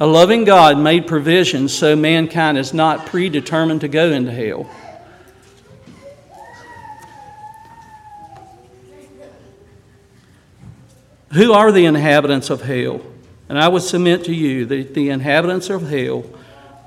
A 0.00 0.06
loving 0.06 0.44
God 0.44 0.78
made 0.78 1.06
provision 1.06 1.68
so 1.68 1.96
mankind 1.96 2.56
is 2.56 2.72
not 2.72 3.06
predetermined 3.06 3.80
to 3.80 3.88
go 3.88 4.12
into 4.12 4.30
hell. 4.30 4.70
Who 11.32 11.52
are 11.52 11.72
the 11.72 11.84
inhabitants 11.84 12.48
of 12.48 12.62
hell? 12.62 13.00
And 13.48 13.58
I 13.58 13.68
would 13.68 13.82
submit 13.82 14.24
to 14.24 14.34
you 14.34 14.66
that 14.66 14.94
the 14.94 15.10
inhabitants 15.10 15.68
of 15.68 15.88
hell 15.88 16.24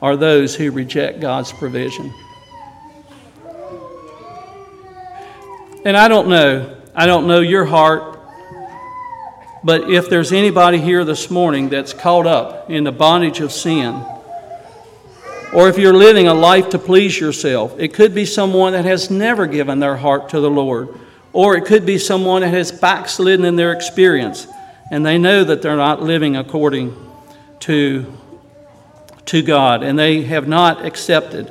are 0.02 0.16
those 0.16 0.56
who 0.56 0.72
reject 0.72 1.20
God's 1.20 1.52
provision. 1.52 2.14
And 5.84 5.98
I 5.98 6.08
don't 6.08 6.28
know, 6.28 6.81
I 6.94 7.06
don't 7.06 7.28
know 7.28 7.40
your 7.40 7.66
heart, 7.66 8.20
but 9.64 9.90
if 9.90 10.10
there's 10.10 10.32
anybody 10.32 10.80
here 10.80 11.06
this 11.06 11.30
morning 11.30 11.70
that's 11.70 11.94
caught 11.94 12.28
up 12.28 12.70
in 12.70 12.84
the 12.84 12.92
bondage 12.92 13.40
of 13.40 13.52
sin, 13.52 14.04
or 15.54 15.70
if 15.70 15.78
you're 15.78 15.94
living 15.94 16.28
a 16.28 16.34
life 16.34 16.70
to 16.70 16.80
please 16.80 17.20
yourself, 17.20 17.80
it 17.80 17.94
could 17.94 18.14
be 18.14 18.26
someone 18.26 18.74
that 18.74 18.86
has 18.86 19.10
never 19.10 19.48
given 19.48 19.80
their 19.80 19.98
heart 19.98 20.30
to 20.30 20.40
the 20.40 20.50
Lord, 20.50 20.90
or 21.34 21.56
it 21.56 21.66
could 21.66 21.86
be 21.86 21.98
someone 21.98 22.42
that 22.42 22.50
has 22.50 22.72
backslidden 22.72 23.46
in 23.46 23.56
their 23.56 23.72
experience 23.72 24.48
and 24.92 25.06
they 25.06 25.18
know 25.18 25.44
that 25.46 25.62
they're 25.62 25.78
not 25.78 26.02
living 26.04 26.36
according 26.36 26.94
to 27.62 28.06
to 29.26 29.42
God, 29.42 29.82
and 29.82 29.98
they 29.98 30.24
have 30.24 30.48
not 30.48 30.86
accepted 30.86 31.50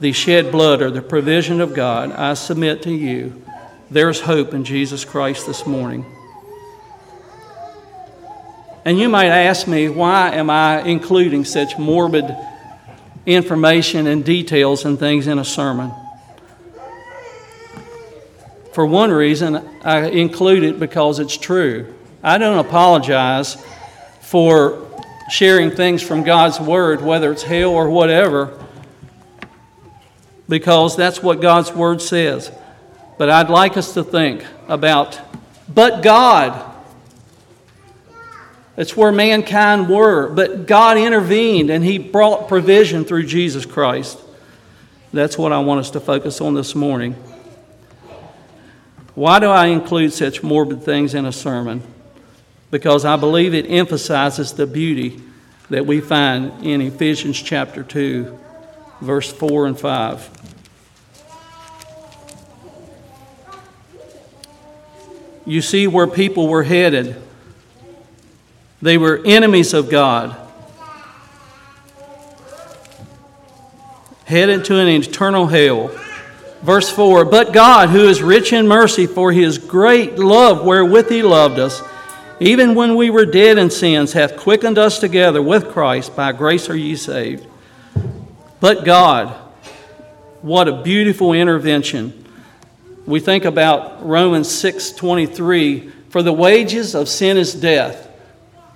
the 0.00 0.12
shed 0.12 0.52
blood 0.52 0.82
or 0.82 0.90
the 0.90 1.00
provision 1.00 1.60
of 1.60 1.74
God, 1.74 2.12
I 2.12 2.34
submit 2.34 2.82
to 2.82 2.92
you, 2.92 3.41
there's 3.92 4.20
hope 4.20 4.54
in 4.54 4.64
Jesus 4.64 5.04
Christ 5.04 5.46
this 5.46 5.66
morning. 5.66 6.06
And 8.86 8.98
you 8.98 9.08
might 9.08 9.26
ask 9.26 9.68
me, 9.68 9.88
why 9.90 10.30
am 10.30 10.48
I 10.48 10.80
including 10.82 11.44
such 11.44 11.78
morbid 11.78 12.24
information 13.26 14.06
and 14.06 14.24
details 14.24 14.86
and 14.86 14.98
things 14.98 15.26
in 15.26 15.38
a 15.38 15.44
sermon? 15.44 15.92
For 18.72 18.86
one 18.86 19.10
reason, 19.10 19.56
I 19.84 20.06
include 20.06 20.62
it 20.62 20.80
because 20.80 21.18
it's 21.18 21.36
true. 21.36 21.94
I 22.22 22.38
don't 22.38 22.58
apologize 22.58 23.62
for 24.22 24.88
sharing 25.30 25.70
things 25.70 26.02
from 26.02 26.22
God's 26.22 26.58
Word, 26.58 27.02
whether 27.02 27.30
it's 27.30 27.42
hell 27.42 27.70
or 27.70 27.90
whatever, 27.90 28.58
because 30.48 30.96
that's 30.96 31.22
what 31.22 31.42
God's 31.42 31.70
Word 31.70 32.00
says. 32.00 32.50
But 33.22 33.30
I'd 33.30 33.50
like 33.50 33.76
us 33.76 33.94
to 33.94 34.02
think 34.02 34.44
about, 34.66 35.16
but 35.72 36.02
God. 36.02 36.74
It's 38.76 38.96
where 38.96 39.12
mankind 39.12 39.88
were, 39.88 40.28
but 40.28 40.66
God 40.66 40.98
intervened 40.98 41.70
and 41.70 41.84
He 41.84 41.98
brought 41.98 42.48
provision 42.48 43.04
through 43.04 43.26
Jesus 43.26 43.64
Christ. 43.64 44.18
That's 45.12 45.38
what 45.38 45.52
I 45.52 45.60
want 45.60 45.78
us 45.78 45.90
to 45.92 46.00
focus 46.00 46.40
on 46.40 46.54
this 46.54 46.74
morning. 46.74 47.12
Why 49.14 49.38
do 49.38 49.46
I 49.50 49.66
include 49.66 50.12
such 50.12 50.42
morbid 50.42 50.82
things 50.82 51.14
in 51.14 51.24
a 51.24 51.30
sermon? 51.30 51.84
because 52.72 53.04
I 53.04 53.14
believe 53.14 53.54
it 53.54 53.70
emphasizes 53.70 54.52
the 54.52 54.66
beauty 54.66 55.22
that 55.70 55.86
we 55.86 56.00
find 56.00 56.66
in 56.66 56.80
Ephesians 56.80 57.40
chapter 57.40 57.84
2, 57.84 58.36
verse 59.00 59.32
4 59.32 59.68
and 59.68 59.78
5. 59.78 60.51
You 65.44 65.60
see 65.60 65.86
where 65.86 66.06
people 66.06 66.48
were 66.48 66.62
headed. 66.62 67.20
They 68.80 68.98
were 68.98 69.22
enemies 69.24 69.74
of 69.74 69.88
God, 69.88 70.36
headed 74.24 74.64
to 74.66 74.78
an 74.78 74.88
eternal 74.88 75.46
hell. 75.46 75.88
Verse 76.62 76.90
4 76.90 77.24
But 77.24 77.52
God, 77.52 77.90
who 77.90 78.08
is 78.08 78.22
rich 78.22 78.52
in 78.52 78.66
mercy 78.66 79.06
for 79.06 79.32
his 79.32 79.58
great 79.58 80.18
love 80.18 80.64
wherewith 80.64 81.08
he 81.08 81.22
loved 81.22 81.58
us, 81.58 81.82
even 82.40 82.74
when 82.74 82.96
we 82.96 83.10
were 83.10 83.24
dead 83.24 83.58
in 83.58 83.70
sins, 83.70 84.12
hath 84.12 84.36
quickened 84.36 84.78
us 84.78 84.98
together 84.98 85.40
with 85.40 85.70
Christ. 85.70 86.16
By 86.16 86.32
grace 86.32 86.68
are 86.68 86.76
ye 86.76 86.96
saved. 86.96 87.46
But 88.58 88.84
God, 88.84 89.28
what 90.40 90.66
a 90.66 90.82
beautiful 90.82 91.32
intervention. 91.32 92.21
We 93.06 93.20
think 93.20 93.44
about 93.44 94.06
Romans 94.06 94.48
6:23, 94.48 95.90
for 96.08 96.22
the 96.22 96.32
wages 96.32 96.94
of 96.94 97.08
sin 97.08 97.36
is 97.36 97.52
death. 97.54 98.08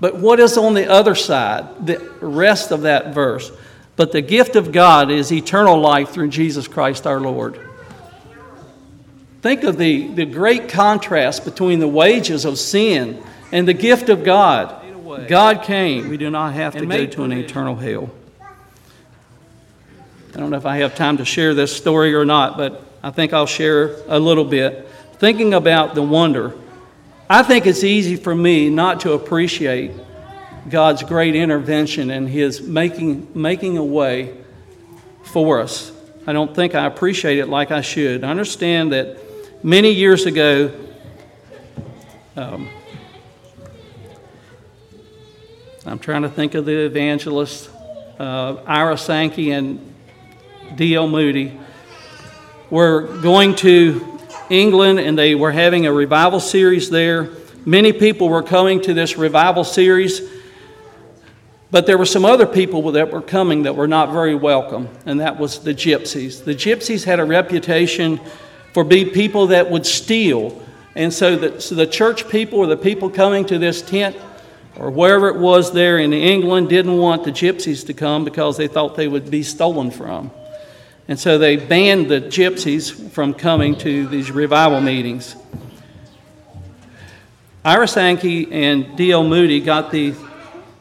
But 0.01 0.17
what 0.17 0.41
is 0.41 0.59
on 0.59 0.75
the 0.75 0.91
other 0.91 1.15
side? 1.15 1.87
The 1.87 1.99
rest 2.21 2.71
of 2.71 2.83
that 2.83 3.15
verse. 3.15 3.51
But 3.95 4.13
the 4.13 4.21
gift 4.21 4.57
of 4.57 4.73
God 4.73 5.11
is 5.11 5.33
eternal 5.33 5.81
life 5.81 6.11
through 6.11 6.29
Jesus 6.29 6.69
Christ 6.69 7.07
our 7.07 7.21
Lord. 7.21 7.59
Think 9.41 9.63
of 9.63 9.79
the, 9.79 10.09
the 10.09 10.27
great 10.27 10.69
contrast 10.69 11.45
between 11.45 11.79
the 11.79 11.89
wages 11.89 12.45
of 12.45 12.59
sin 12.59 13.23
and 13.53 13.67
the 13.67 13.75
gift 13.75 14.09
of 14.09 14.25
God. 14.25 14.83
God 15.29 15.63
came. 15.63 16.09
We 16.09 16.17
do 16.17 16.31
not 16.31 16.53
have 16.53 16.75
to 16.75 16.85
go 16.85 17.07
to 17.07 17.25
an 17.25 17.33
eternal 17.33 17.77
hell. 17.77 18.11
I 20.35 20.39
don't 20.41 20.51
know 20.51 20.57
if 20.59 20.67
I 20.67 20.79
have 20.79 20.95
time 20.95 21.17
to 21.19 21.25
share 21.25 21.55
this 21.55 21.75
story 21.75 22.15
or 22.15 22.27
not, 22.27 22.59
but 22.59 22.86
I 23.07 23.13
think 23.13 23.33
I'll 23.33 23.47
share 23.47 23.95
a 24.09 24.19
little 24.19 24.45
bit. 24.45 24.89
Thinking 25.21 25.55
about 25.55 25.95
the 25.95 26.03
wonder, 26.03 26.57
I 27.31 27.45
think 27.45 27.65
it's 27.65 27.85
easy 27.85 28.17
for 28.17 28.35
me 28.35 28.69
not 28.69 28.99
to 29.03 29.13
appreciate 29.13 29.93
God's 30.69 31.05
great 31.05 31.37
intervention 31.37 32.11
and 32.11 32.29
His 32.29 32.61
making, 32.61 33.29
making 33.33 33.79
a 33.79 33.85
way 33.85 34.37
for 35.23 35.61
us. 35.61 35.93
I 36.27 36.33
don't 36.33 36.53
think 36.53 36.75
I 36.75 36.85
appreciate 36.85 37.39
it 37.39 37.47
like 37.47 37.71
I 37.71 37.81
should. 37.81 38.25
I 38.25 38.29
understand 38.29 38.93
that 38.93 39.19
many 39.63 39.93
years 39.93 40.27
ago, 40.27 40.73
um, 42.35 42.69
I'm 45.87 46.01
trying 46.01 46.23
to 46.23 46.29
think 46.29 46.57
of 46.57 46.65
the 46.65 46.87
evangelists, 46.87 47.69
uh, 48.19 48.57
Ira 48.67 48.99
Sankey 48.99 49.53
and 49.53 49.95
D.L. 50.75 51.07
Moody, 51.07 51.57
were 52.71 53.03
going 53.21 53.55
to 53.57 54.19
England 54.51 54.99
and 55.01 55.19
they 55.19 55.35
were 55.35 55.53
having 55.53 55.87
a 55.87 55.93
revival 55.93 56.41
series 56.41 56.91
there. 56.91 57.31
Many 57.65 57.93
people 57.93 58.29
were 58.29 58.43
coming 58.43 58.81
to 58.83 58.95
this 58.95 59.17
revival 59.17 59.65
series, 59.65 60.21
but 61.71 61.87
there 61.87 61.99
were 61.99 62.07
some 62.07 62.25
other 62.25 62.47
people 62.47 62.93
that 62.93 63.11
were 63.11 63.23
coming 63.23 63.65
that 63.65 63.75
were 63.75 63.89
not 63.89 64.13
very 64.13 64.35
welcome, 64.35 64.89
and 65.05 65.21
that 65.21 65.39
was 65.39 65.61
the 65.61 65.75
gypsies. 65.75 66.45
The 66.45 66.55
gypsies 66.55 67.05
had 67.05 67.19
a 67.19 67.25
reputation 67.25 68.21
for 68.73 68.85
being 68.85 69.11
people 69.11 69.49
that 69.49 69.71
would 69.71 69.87
steal. 69.87 70.63
And 70.95 71.13
so 71.13 71.37
the, 71.37 71.61
so 71.61 71.75
the 71.75 71.87
church 71.87 72.29
people 72.29 72.61
or 72.61 72.67
the 72.67 72.77
people 72.77 73.11
coming 73.11 73.45
to 73.47 73.59
this 73.59 73.83
tent 73.83 74.17
or 74.77 74.91
wherever 74.91 75.29
it 75.29 75.37
was 75.37 75.73
there 75.73 75.99
in 75.99 76.13
England 76.13 76.69
didn't 76.69 76.97
want 76.97 77.25
the 77.25 77.33
gypsies 77.33 77.87
to 77.87 77.95
come 77.95 78.25
because 78.25 78.57
they 78.57 78.69
thought 78.69 78.95
they 78.95 79.09
would 79.09 79.31
be 79.31 79.43
stolen 79.43 79.91
from. 79.91 80.31
And 81.09 81.19
so 81.19 81.39
they 81.39 81.57
banned 81.57 82.09
the 82.11 82.21
gypsies 82.21 83.11
from 83.11 83.33
coming 83.33 83.77
to 83.79 84.09
these 84.09 84.31
revival 84.31 84.81
meetings. 84.81 85.37
Ira 87.65 87.87
Sankey 87.87 88.53
and 88.53 88.97
D.L. 88.97 89.25
Moody 89.25 89.61
got 89.61 89.91
the 89.91 90.15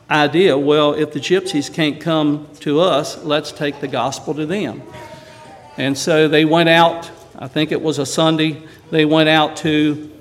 idea 0.10 0.58
well, 0.58 0.94
if 0.94 1.14
the 1.14 1.20
gypsies 1.20 1.72
can't 1.74 2.00
come 2.00 2.48
to 2.60 2.80
us, 2.80 3.24
let's 3.24 3.52
take 3.52 3.80
the 3.82 3.88
gospel 3.88 4.34
to 4.36 4.46
them. 4.46 4.82
And 5.78 5.98
so 5.98 6.28
they 6.28 6.46
went 6.46 6.70
out, 6.70 7.10
I 7.38 7.48
think 7.48 7.72
it 7.72 7.82
was 7.82 8.00
a 8.00 8.06
Sunday, 8.06 8.64
they 8.92 9.06
went 9.06 9.30
out 9.30 9.58
to 9.58 10.12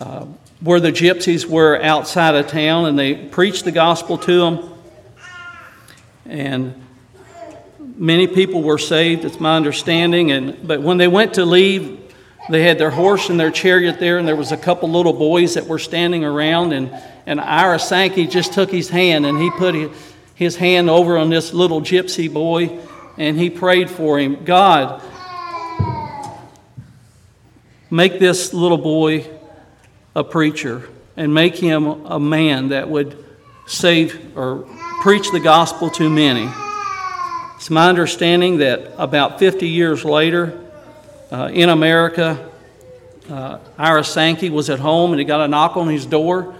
uh, 0.00 0.26
where 0.60 0.80
the 0.80 0.92
gypsies 0.92 1.46
were 1.46 1.80
outside 1.82 2.34
of 2.34 2.48
town 2.48 2.86
and 2.86 2.98
they 2.98 3.14
preached 3.14 3.64
the 3.64 3.72
gospel 3.72 4.18
to 4.18 4.40
them. 4.40 4.74
And 6.26 6.87
many 7.98 8.26
people 8.26 8.62
were 8.62 8.78
saved, 8.78 9.24
it's 9.24 9.40
my 9.40 9.56
understanding. 9.56 10.30
And, 10.30 10.66
but 10.66 10.80
when 10.80 10.96
they 10.96 11.08
went 11.08 11.34
to 11.34 11.44
leave, 11.44 12.00
they 12.48 12.62
had 12.62 12.78
their 12.78 12.90
horse 12.90 13.28
and 13.28 13.38
their 13.38 13.50
chariot 13.50 13.98
there, 13.98 14.16
and 14.18 14.26
there 14.26 14.36
was 14.36 14.52
a 14.52 14.56
couple 14.56 14.90
little 14.90 15.12
boys 15.12 15.54
that 15.54 15.66
were 15.66 15.78
standing 15.78 16.24
around. 16.24 16.72
And, 16.72 16.90
and 17.26 17.40
Ira 17.40 17.78
Sankey 17.78 18.26
just 18.26 18.54
took 18.54 18.70
his 18.70 18.88
hand 18.88 19.26
and 19.26 19.38
he 19.38 19.50
put 19.50 19.74
his 20.34 20.56
hand 20.56 20.88
over 20.88 21.18
on 21.18 21.28
this 21.28 21.52
little 21.52 21.80
gypsy 21.82 22.32
boy 22.32 22.78
and 23.18 23.36
he 23.36 23.50
prayed 23.50 23.90
for 23.90 24.18
him 24.18 24.44
God, 24.44 25.02
make 27.90 28.18
this 28.18 28.54
little 28.54 28.78
boy 28.78 29.28
a 30.14 30.24
preacher 30.24 30.88
and 31.16 31.34
make 31.34 31.56
him 31.56 31.86
a 32.06 32.18
man 32.20 32.68
that 32.68 32.88
would 32.88 33.24
save 33.66 34.36
or 34.38 34.66
preach 35.02 35.30
the 35.32 35.40
gospel 35.40 35.90
to 35.90 36.08
many. 36.08 36.48
It's 37.58 37.70
my 37.70 37.88
understanding 37.88 38.58
that 38.58 38.92
about 38.98 39.40
50 39.40 39.68
years 39.68 40.04
later, 40.04 40.56
uh, 41.32 41.50
in 41.52 41.70
America, 41.70 42.48
uh, 43.28 43.58
Ira 43.76 44.04
Sankey 44.04 44.48
was 44.48 44.70
at 44.70 44.78
home 44.78 45.10
and 45.10 45.18
he 45.18 45.24
got 45.24 45.40
a 45.40 45.48
knock 45.48 45.76
on 45.76 45.88
his 45.88 46.06
door. 46.06 46.54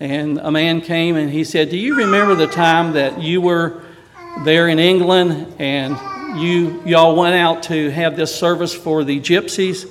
And 0.00 0.38
a 0.38 0.50
man 0.50 0.80
came 0.80 1.16
and 1.16 1.30
he 1.30 1.44
said, 1.44 1.68
Do 1.68 1.76
you 1.76 1.94
remember 1.94 2.34
the 2.34 2.46
time 2.46 2.94
that 2.94 3.20
you 3.20 3.42
were 3.42 3.82
there 4.42 4.68
in 4.68 4.78
England 4.78 5.56
and 5.58 5.94
you 6.40 6.82
y'all 6.86 7.14
went 7.16 7.34
out 7.34 7.64
to 7.64 7.90
have 7.90 8.16
this 8.16 8.34
service 8.34 8.72
for 8.72 9.04
the 9.04 9.20
gypsies? 9.20 9.86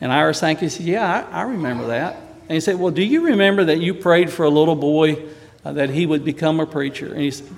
And 0.00 0.10
Ira 0.10 0.34
Sankey 0.34 0.68
said, 0.68 0.84
Yeah, 0.84 1.28
I, 1.30 1.38
I 1.38 1.42
remember 1.42 1.86
that. 1.86 2.16
And 2.16 2.54
he 2.54 2.60
said, 2.60 2.74
Well, 2.76 2.90
do 2.90 3.04
you 3.04 3.26
remember 3.26 3.66
that 3.66 3.78
you 3.78 3.94
prayed 3.94 4.32
for 4.32 4.42
a 4.42 4.50
little 4.50 4.74
boy 4.74 5.28
uh, 5.64 5.74
that 5.74 5.90
he 5.90 6.06
would 6.06 6.24
become 6.24 6.58
a 6.58 6.66
preacher? 6.66 7.12
And 7.12 7.20
he 7.20 7.30
said, 7.30 7.48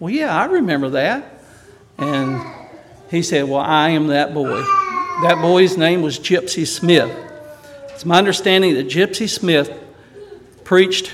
Well, 0.00 0.12
yeah, 0.12 0.36
I 0.36 0.46
remember 0.46 0.90
that. 0.90 1.38
And 1.98 2.42
he 3.10 3.22
said, 3.22 3.48
Well, 3.48 3.60
I 3.60 3.90
am 3.90 4.08
that 4.08 4.34
boy. 4.34 4.62
That 5.22 5.38
boy's 5.40 5.76
name 5.76 6.02
was 6.02 6.18
Gypsy 6.18 6.66
Smith. 6.66 7.14
It's 7.90 8.04
my 8.04 8.18
understanding 8.18 8.74
that 8.74 8.88
Gypsy 8.88 9.28
Smith 9.28 9.70
preached 10.64 11.12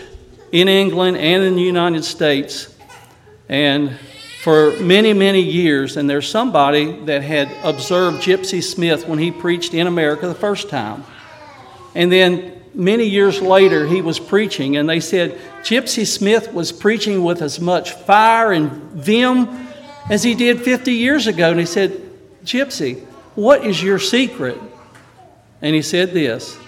in 0.52 0.68
England 0.68 1.16
and 1.16 1.42
in 1.42 1.56
the 1.56 1.62
United 1.62 2.04
States 2.04 2.74
and 3.48 3.98
for 4.42 4.70
many, 4.78 5.12
many 5.12 5.42
years. 5.42 5.96
And 5.96 6.08
there's 6.08 6.28
somebody 6.28 7.00
that 7.06 7.22
had 7.22 7.50
observed 7.64 8.22
Gypsy 8.22 8.62
Smith 8.62 9.06
when 9.06 9.18
he 9.18 9.30
preached 9.30 9.74
in 9.74 9.86
America 9.86 10.26
the 10.26 10.34
first 10.34 10.70
time. 10.70 11.04
And 11.94 12.10
then 12.10 12.62
many 12.74 13.04
years 13.04 13.42
later, 13.42 13.86
he 13.86 14.00
was 14.00 14.18
preaching, 14.20 14.76
and 14.76 14.88
they 14.88 15.00
said 15.00 15.38
Gypsy 15.62 16.06
Smith 16.06 16.52
was 16.52 16.70
preaching 16.70 17.24
with 17.24 17.42
as 17.42 17.60
much 17.60 17.92
fire 17.92 18.52
and 18.52 18.70
vim 18.92 19.67
as 20.10 20.22
he 20.22 20.34
did 20.34 20.62
50 20.62 20.92
years 20.92 21.26
ago. 21.26 21.50
And 21.50 21.60
he 21.60 21.66
said, 21.66 22.00
Gypsy, 22.44 23.00
what 23.34 23.64
is 23.64 23.82
your 23.82 23.98
secret? 23.98 24.58
And 25.60 25.74
he 25.74 25.82
said 25.82 26.12
this 26.12 26.58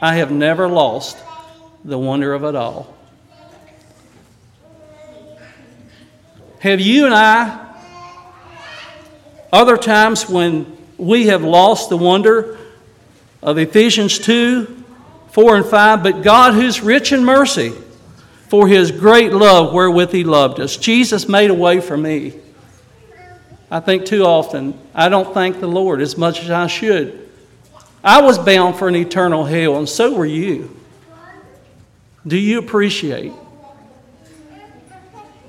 I 0.00 0.16
have 0.16 0.30
never 0.30 0.68
lost 0.68 1.16
the 1.84 1.98
wonder 1.98 2.34
of 2.34 2.44
it 2.44 2.54
all. 2.54 2.94
Have 6.60 6.80
you 6.80 7.04
and 7.04 7.14
I, 7.14 7.74
other 9.52 9.76
times 9.76 10.28
when 10.28 10.76
we 10.96 11.26
have 11.26 11.44
lost 11.44 11.90
the 11.90 11.96
wonder 11.96 12.58
of 13.42 13.58
Ephesians 13.58 14.18
2 14.18 14.82
4 15.30 15.56
and 15.56 15.66
5, 15.66 16.02
but 16.02 16.22
God, 16.22 16.54
who's 16.54 16.80
rich 16.80 17.12
in 17.12 17.24
mercy, 17.24 17.72
for 18.48 18.68
his 18.68 18.92
great 18.92 19.32
love 19.32 19.74
wherewith 19.74 20.12
he 20.12 20.22
loved 20.22 20.60
us. 20.60 20.76
Jesus 20.76 21.28
made 21.28 21.50
a 21.50 21.54
way 21.54 21.80
for 21.80 21.96
me. 21.96 22.34
I 23.74 23.80
think 23.80 24.04
too 24.04 24.22
often 24.22 24.78
I 24.94 25.08
don't 25.08 25.34
thank 25.34 25.58
the 25.58 25.66
Lord 25.66 26.00
as 26.00 26.16
much 26.16 26.44
as 26.44 26.48
I 26.48 26.68
should. 26.68 27.28
I 28.04 28.22
was 28.22 28.38
bound 28.38 28.76
for 28.76 28.86
an 28.86 28.94
eternal 28.94 29.44
hell, 29.44 29.78
and 29.78 29.88
so 29.88 30.14
were 30.14 30.24
you. 30.24 30.76
Do 32.24 32.36
you 32.36 32.60
appreciate 32.60 33.32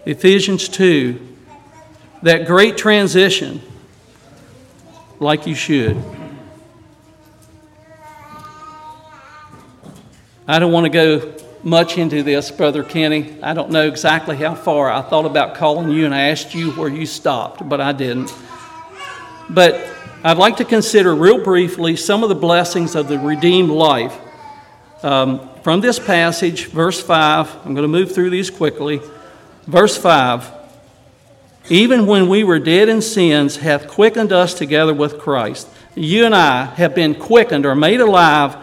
Ephesians 0.07 0.67
2, 0.69 1.19
that 2.23 2.47
great 2.47 2.77
transition, 2.77 3.61
like 5.19 5.45
you 5.45 5.53
should? 5.53 5.95
I 10.47 10.57
don't 10.57 10.71
want 10.71 10.85
to 10.85 10.89
go 10.89 11.19
much 11.65 11.97
into 11.97 12.21
this, 12.21 12.51
Brother 12.51 12.84
Kenny. 12.84 13.41
I 13.41 13.56
don't 13.56 13.71
know 13.71 13.88
exactly 13.88 14.38
how 14.38 14.54
far. 14.54 14.91
I 14.91 15.01
thought 15.01 15.25
about 15.25 15.56
calling 15.56 15.89
you 15.89 16.06
and 16.06 16.13
I 16.13 16.30
asked 16.30 16.54
you 16.54 16.71
where 16.73 16.88
you 16.88 17.08
stopped, 17.08 17.67
but 17.67 17.82
I 17.82 17.91
didn't. 17.91 18.32
But 19.49 19.84
I'd 20.23 20.38
like 20.38 20.58
to 20.58 20.65
consider 20.65 21.15
real 21.15 21.43
briefly 21.43 21.95
some 21.95 22.21
of 22.21 22.30
the 22.30 22.36
blessings 22.36 22.93
of 22.93 23.08
the 23.08 23.17
redeemed 23.17 23.71
life. 23.71 24.15
Um, 25.01 25.49
from 25.63 25.82
this 25.82 25.97
passage, 25.97 26.67
verse 26.67 27.01
5, 27.01 27.65
I'm 27.65 27.73
going 27.73 27.78
to 27.78 27.88
move 27.88 28.13
through 28.13 28.30
these 28.30 28.51
quickly. 28.51 29.01
Verse 29.63 29.97
5 29.97 30.51
Even 31.69 32.06
when 32.06 32.30
we 32.30 32.43
were 32.43 32.60
dead 32.60 32.89
in 32.89 33.01
sins, 33.01 33.58
hath 33.58 33.88
quickened 33.88 34.32
us 34.32 34.54
together 34.54 34.93
with 34.93 35.17
Christ. 35.17 35.67
You 35.95 36.25
and 36.25 36.36
I 36.36 36.65
have 36.65 36.93
been 36.93 37.15
quickened 37.15 37.65
or 37.65 37.73
made 37.73 38.01
alive 38.01 38.56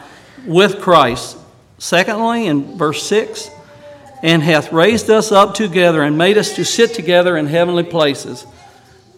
with 0.46 0.80
Christ. 0.80 1.38
Secondly, 1.82 2.46
in 2.46 2.78
verse 2.78 3.02
6, 3.08 3.50
and 4.22 4.40
hath 4.40 4.72
raised 4.72 5.10
us 5.10 5.32
up 5.32 5.54
together 5.54 6.02
and 6.02 6.16
made 6.16 6.38
us 6.38 6.54
to 6.54 6.64
sit 6.64 6.94
together 6.94 7.36
in 7.36 7.48
heavenly 7.48 7.82
places. 7.82 8.46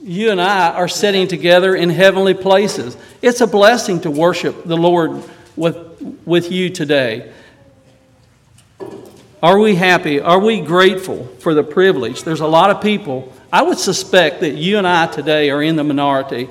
You 0.01 0.31
and 0.31 0.41
I 0.41 0.71
are 0.71 0.89
sitting 0.89 1.29
together 1.29 1.77
in 1.77 1.91
heavenly 1.91 2.33
places. 2.33 2.97
It's 3.21 3.43
a 3.43 3.47
blessing 3.47 4.01
to 4.01 4.11
worship 4.11 4.65
the 4.65 4.79
Lord 4.79 5.23
with, 5.57 5.77
with 6.25 6.51
you 6.51 6.71
today. 6.71 7.31
Are 9.43 9.59
we 9.59 9.75
happy? 9.75 10.23
Are 10.23 10.41
we 10.41 10.63
grateful 10.63 11.27
for 11.41 11.53
the 11.53 11.63
privilege? 11.63 12.23
There's 12.23 12.41
a 12.41 12.47
lot 12.47 12.71
of 12.71 12.81
people. 12.81 13.31
I 13.53 13.61
would 13.61 13.79
suspect 13.79 14.41
that 14.41 14.55
you 14.55 14.79
and 14.79 14.87
I 14.87 15.07
today 15.07 15.51
are 15.51 15.63
in 15.63 15.77
the 15.77 15.85
minority 15.85 16.49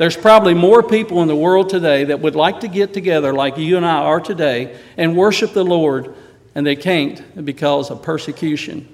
there's 0.00 0.16
probably 0.16 0.54
more 0.54 0.82
people 0.82 1.20
in 1.20 1.28
the 1.28 1.36
world 1.36 1.68
today 1.68 2.04
that 2.04 2.20
would 2.20 2.34
like 2.34 2.60
to 2.60 2.68
get 2.68 2.94
together 2.94 3.34
like 3.34 3.58
you 3.58 3.76
and 3.76 3.84
I 3.84 3.98
are 3.98 4.18
today 4.18 4.80
and 4.96 5.14
worship 5.14 5.52
the 5.52 5.62
Lord, 5.62 6.14
and 6.54 6.66
they 6.66 6.74
can't 6.74 7.44
because 7.44 7.90
of 7.90 8.02
persecution. 8.02 8.88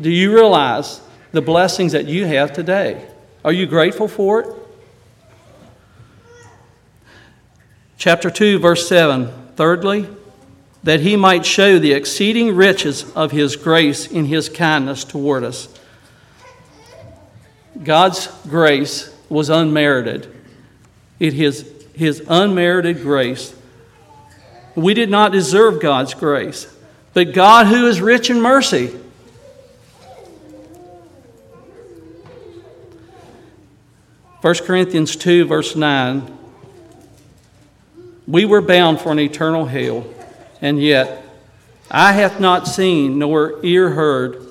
Do 0.00 0.10
you 0.10 0.32
realize 0.32 1.00
the 1.32 1.42
blessings 1.42 1.90
that 1.90 2.06
you 2.06 2.24
have 2.24 2.52
today? 2.52 3.04
Are 3.44 3.50
you 3.52 3.66
grateful 3.66 4.06
for 4.06 4.42
it? 4.42 4.54
Chapter 7.96 8.30
2, 8.30 8.60
verse 8.60 8.88
7. 8.88 9.28
Thirdly, 9.56 10.08
that 10.84 11.00
he 11.00 11.16
might 11.16 11.44
show 11.44 11.80
the 11.80 11.94
exceeding 11.94 12.54
riches 12.54 13.10
of 13.16 13.32
his 13.32 13.56
grace 13.56 14.06
in 14.06 14.26
his 14.26 14.48
kindness 14.48 15.02
toward 15.02 15.42
us. 15.42 15.66
God's 17.82 18.28
grace 18.48 19.17
was 19.28 19.50
unmerited. 19.50 20.32
It 21.18 21.34
is 21.34 21.70
his 21.94 22.22
unmerited 22.28 23.02
grace. 23.02 23.54
We 24.74 24.94
did 24.94 25.10
not 25.10 25.32
deserve 25.32 25.80
God's 25.80 26.14
grace, 26.14 26.72
but 27.12 27.32
God, 27.32 27.66
who 27.66 27.86
is 27.86 28.00
rich 28.00 28.30
in 28.30 28.40
mercy, 28.40 28.96
First 34.40 34.64
Corinthians 34.64 35.16
2, 35.16 35.46
verse 35.46 35.74
9 35.74 36.38
We 38.28 38.44
were 38.44 38.62
bound 38.62 39.00
for 39.00 39.10
an 39.10 39.18
eternal 39.18 39.66
hell 39.66 40.06
and 40.60 40.80
yet, 40.80 41.24
Eye 41.90 42.12
hath 42.12 42.38
not 42.38 42.68
seen, 42.68 43.18
nor 43.18 43.64
ear 43.64 43.90
heard, 43.90 44.46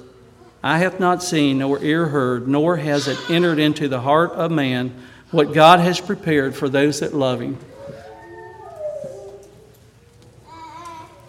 Eye 0.64 0.80
hath 0.80 1.00
not 1.00 1.22
seen, 1.22 1.60
nor 1.60 1.82
ear 1.84 2.08
heard, 2.08 2.48
nor 2.48 2.78
has 2.78 3.08
it 3.08 3.18
entered 3.30 3.60
into 3.60 3.88
the 3.88 4.02
heart 4.02 4.32
of 4.32 4.52
man 4.52 4.94
what 5.32 5.54
God 5.54 5.80
has 5.80 6.00
prepared 6.00 6.56
for 6.56 6.68
those 6.70 7.00
that 7.02 7.14
love 7.14 7.42
him. 7.42 7.58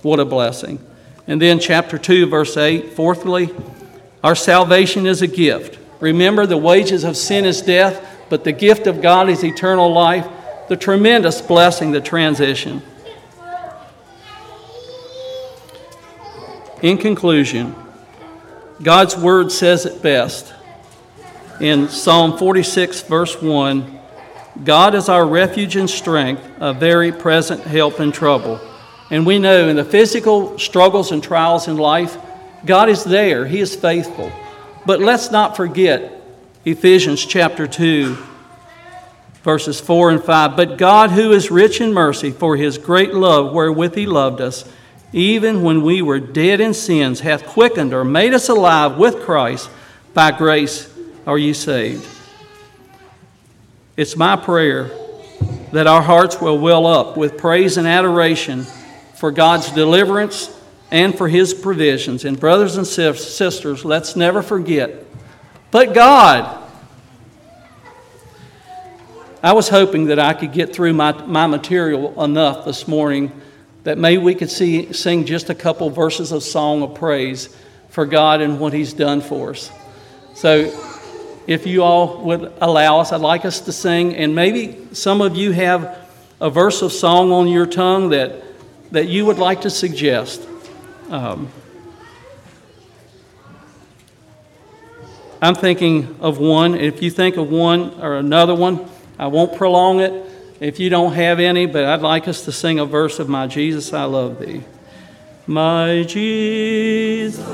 What 0.03 0.21
a 0.21 0.25
blessing. 0.25 0.79
And 1.27 1.43
then, 1.43 1.59
chapter 1.59 1.99
2, 1.99 2.27
verse 2.27 2.57
8 2.57 2.95
fourthly, 2.95 3.51
our 4.25 4.35
salvation 4.35 5.07
is 5.07 5.21
a 5.21 5.27
gift. 5.27 5.79
Remember, 6.01 6.47
the 6.47 6.57
wages 6.57 7.05
of 7.05 7.17
sin 7.17 7.45
is 7.45 7.61
death, 7.61 8.05
but 8.29 8.45
the 8.45 8.53
gift 8.53 8.87
of 8.87 9.03
God 9.03 9.29
is 9.29 9.45
eternal 9.45 9.93
life. 9.93 10.27
The 10.69 10.77
tremendous 10.77 11.41
blessing, 11.41 11.91
the 11.91 12.01
transition. 12.01 12.83
In 16.83 16.99
conclusion, 16.99 17.75
God's 18.83 19.17
word 19.17 19.51
says 19.51 19.87
it 19.87 20.03
best. 20.03 20.53
In 21.61 21.89
Psalm 21.89 22.39
46, 22.39 23.03
verse 23.03 23.41
1, 23.43 23.99
God 24.65 24.95
is 24.95 25.09
our 25.09 25.27
refuge 25.27 25.75
and 25.77 25.91
strength, 25.91 26.43
a 26.61 26.73
very 26.73 27.11
present 27.11 27.63
help 27.63 27.99
in 27.99 28.13
trouble. 28.13 28.61
And 29.11 29.27
we 29.27 29.39
know 29.39 29.69
in 29.69 29.77
the 29.77 29.85
physical 29.85 30.59
struggles 30.59 31.11
and 31.11 31.23
trials 31.23 31.67
in 31.67 31.77
life, 31.77 32.17
God 32.65 32.89
is 32.89 33.03
there, 33.03 33.47
He 33.47 33.59
is 33.61 33.75
faithful. 33.75 34.31
But 34.87 35.01
let's 35.01 35.31
not 35.31 35.57
forget 35.57 36.13
Ephesians 36.65 37.25
chapter 37.25 37.67
2, 37.67 38.17
verses 39.43 39.81
4 39.81 40.11
and 40.11 40.23
5. 40.23 40.57
But 40.57 40.79
God, 40.79 41.11
who 41.11 41.33
is 41.33 41.51
rich 41.51 41.81
in 41.81 41.93
mercy, 41.93 42.31
for 42.31 42.57
His 42.57 42.79
great 42.79 43.15
love 43.15 43.53
wherewith 43.53 43.95
He 43.95 44.07
loved 44.07 44.41
us, 44.41 44.65
even 45.13 45.63
when 45.63 45.83
we 45.83 46.03
were 46.03 46.21
dead 46.21 46.61
in 46.61 46.75
sins, 46.75 47.21
hath 47.21 47.47
quickened 47.47 47.95
or 47.95 48.05
made 48.05 48.35
us 48.35 48.49
alive 48.49 48.99
with 48.99 49.21
Christ. 49.21 49.71
By 50.15 50.33
grace 50.33 50.93
are 51.27 51.39
ye 51.39 51.53
saved. 51.53 52.07
It's 53.97 54.17
my 54.17 54.37
prayer 54.37 54.91
that 55.73 55.87
our 55.87 56.03
hearts 56.03 56.41
will 56.41 56.59
well 56.59 56.87
up 56.87 57.17
with 57.17 57.39
praise 57.39 57.77
and 57.77 57.87
adoration 57.87 58.65
for 59.15 59.31
God's 59.31 59.71
deliverance 59.73 60.55
and 60.91 61.17
for 61.17 61.29
His 61.29 61.53
provisions. 61.53 62.25
And, 62.25 62.39
brothers 62.39 62.77
and 62.77 62.87
sisters, 62.87 63.85
let's 63.85 64.17
never 64.17 64.43
forget, 64.43 65.05
but 65.71 65.95
God. 65.95 66.65
I 69.41 69.53
was 69.53 69.69
hoping 69.69 70.07
that 70.07 70.19
I 70.19 70.35
could 70.35 70.53
get 70.53 70.75
through 70.75 70.95
my, 70.95 71.13
my 71.13 71.47
material 71.47 72.23
enough 72.25 72.65
this 72.65 72.89
morning 72.89 73.31
that 73.89 73.97
maybe 73.97 74.23
we 74.23 74.35
could 74.35 74.51
see, 74.51 74.93
sing 74.93 75.25
just 75.25 75.49
a 75.49 75.55
couple 75.55 75.89
verses 75.89 76.31
of 76.31 76.43
song 76.43 76.83
of 76.83 76.95
praise 76.95 77.49
for 77.89 78.05
God 78.05 78.43
and 78.43 78.61
what 78.61 78.75
He's 78.75 78.93
done 78.93 79.23
for 79.23 79.53
us. 79.53 79.71
So, 80.35 80.67
if 81.47 81.67
you 81.67 81.83
all 81.83 82.23
would 82.25 82.53
allow 82.61 83.01
us, 83.01 83.13
I'd 83.13 83.23
like 83.23 83.47
us 83.47 83.61
to 83.61 83.73
sing, 83.73 84.15
and 84.15 84.35
maybe 84.35 84.77
some 84.93 85.23
of 85.23 85.39
you 85.39 85.53
have 85.53 86.07
a 86.39 86.51
verse 86.51 86.83
of 86.83 86.93
song 86.93 87.33
on 87.33 87.49
your 87.49 87.65
tongue 87.65 88.11
that, 88.11 88.43
that 88.93 89.09
you 89.09 89.25
would 89.25 89.39
like 89.39 89.63
to 89.63 89.71
suggest. 89.71 90.47
Um, 91.09 91.51
I'm 95.41 95.55
thinking 95.55 96.15
of 96.21 96.37
one. 96.37 96.75
If 96.75 97.03
you 97.03 97.11
think 97.11 97.39
of 97.39 97.51
one 97.51 97.99
or 98.03 98.19
another 98.19 98.55
one, 98.55 98.87
I 99.19 99.29
won't 99.29 99.57
prolong 99.57 100.01
it 100.01 100.28
if 100.61 100.81
you 100.81 100.91
don't 100.91 101.13
have 101.13 101.39
any, 101.41 101.67
but 101.67 101.85
I'd 101.85 102.01
like 102.01 102.27
us 102.29 102.45
to 102.45 102.53
sing 102.53 102.79
a 102.79 102.87
verse 102.87 103.19
of 103.19 103.29
My 103.29 103.47
Jesus, 103.47 103.93
I 103.93 104.05
Love 104.05 104.41
Thee. 104.41 104.63
My 105.47 106.03
Jesus, 106.03 107.47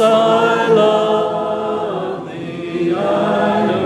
I 0.00 0.68
love 0.68 2.26
Thee, 2.30 2.94
I 2.94 3.81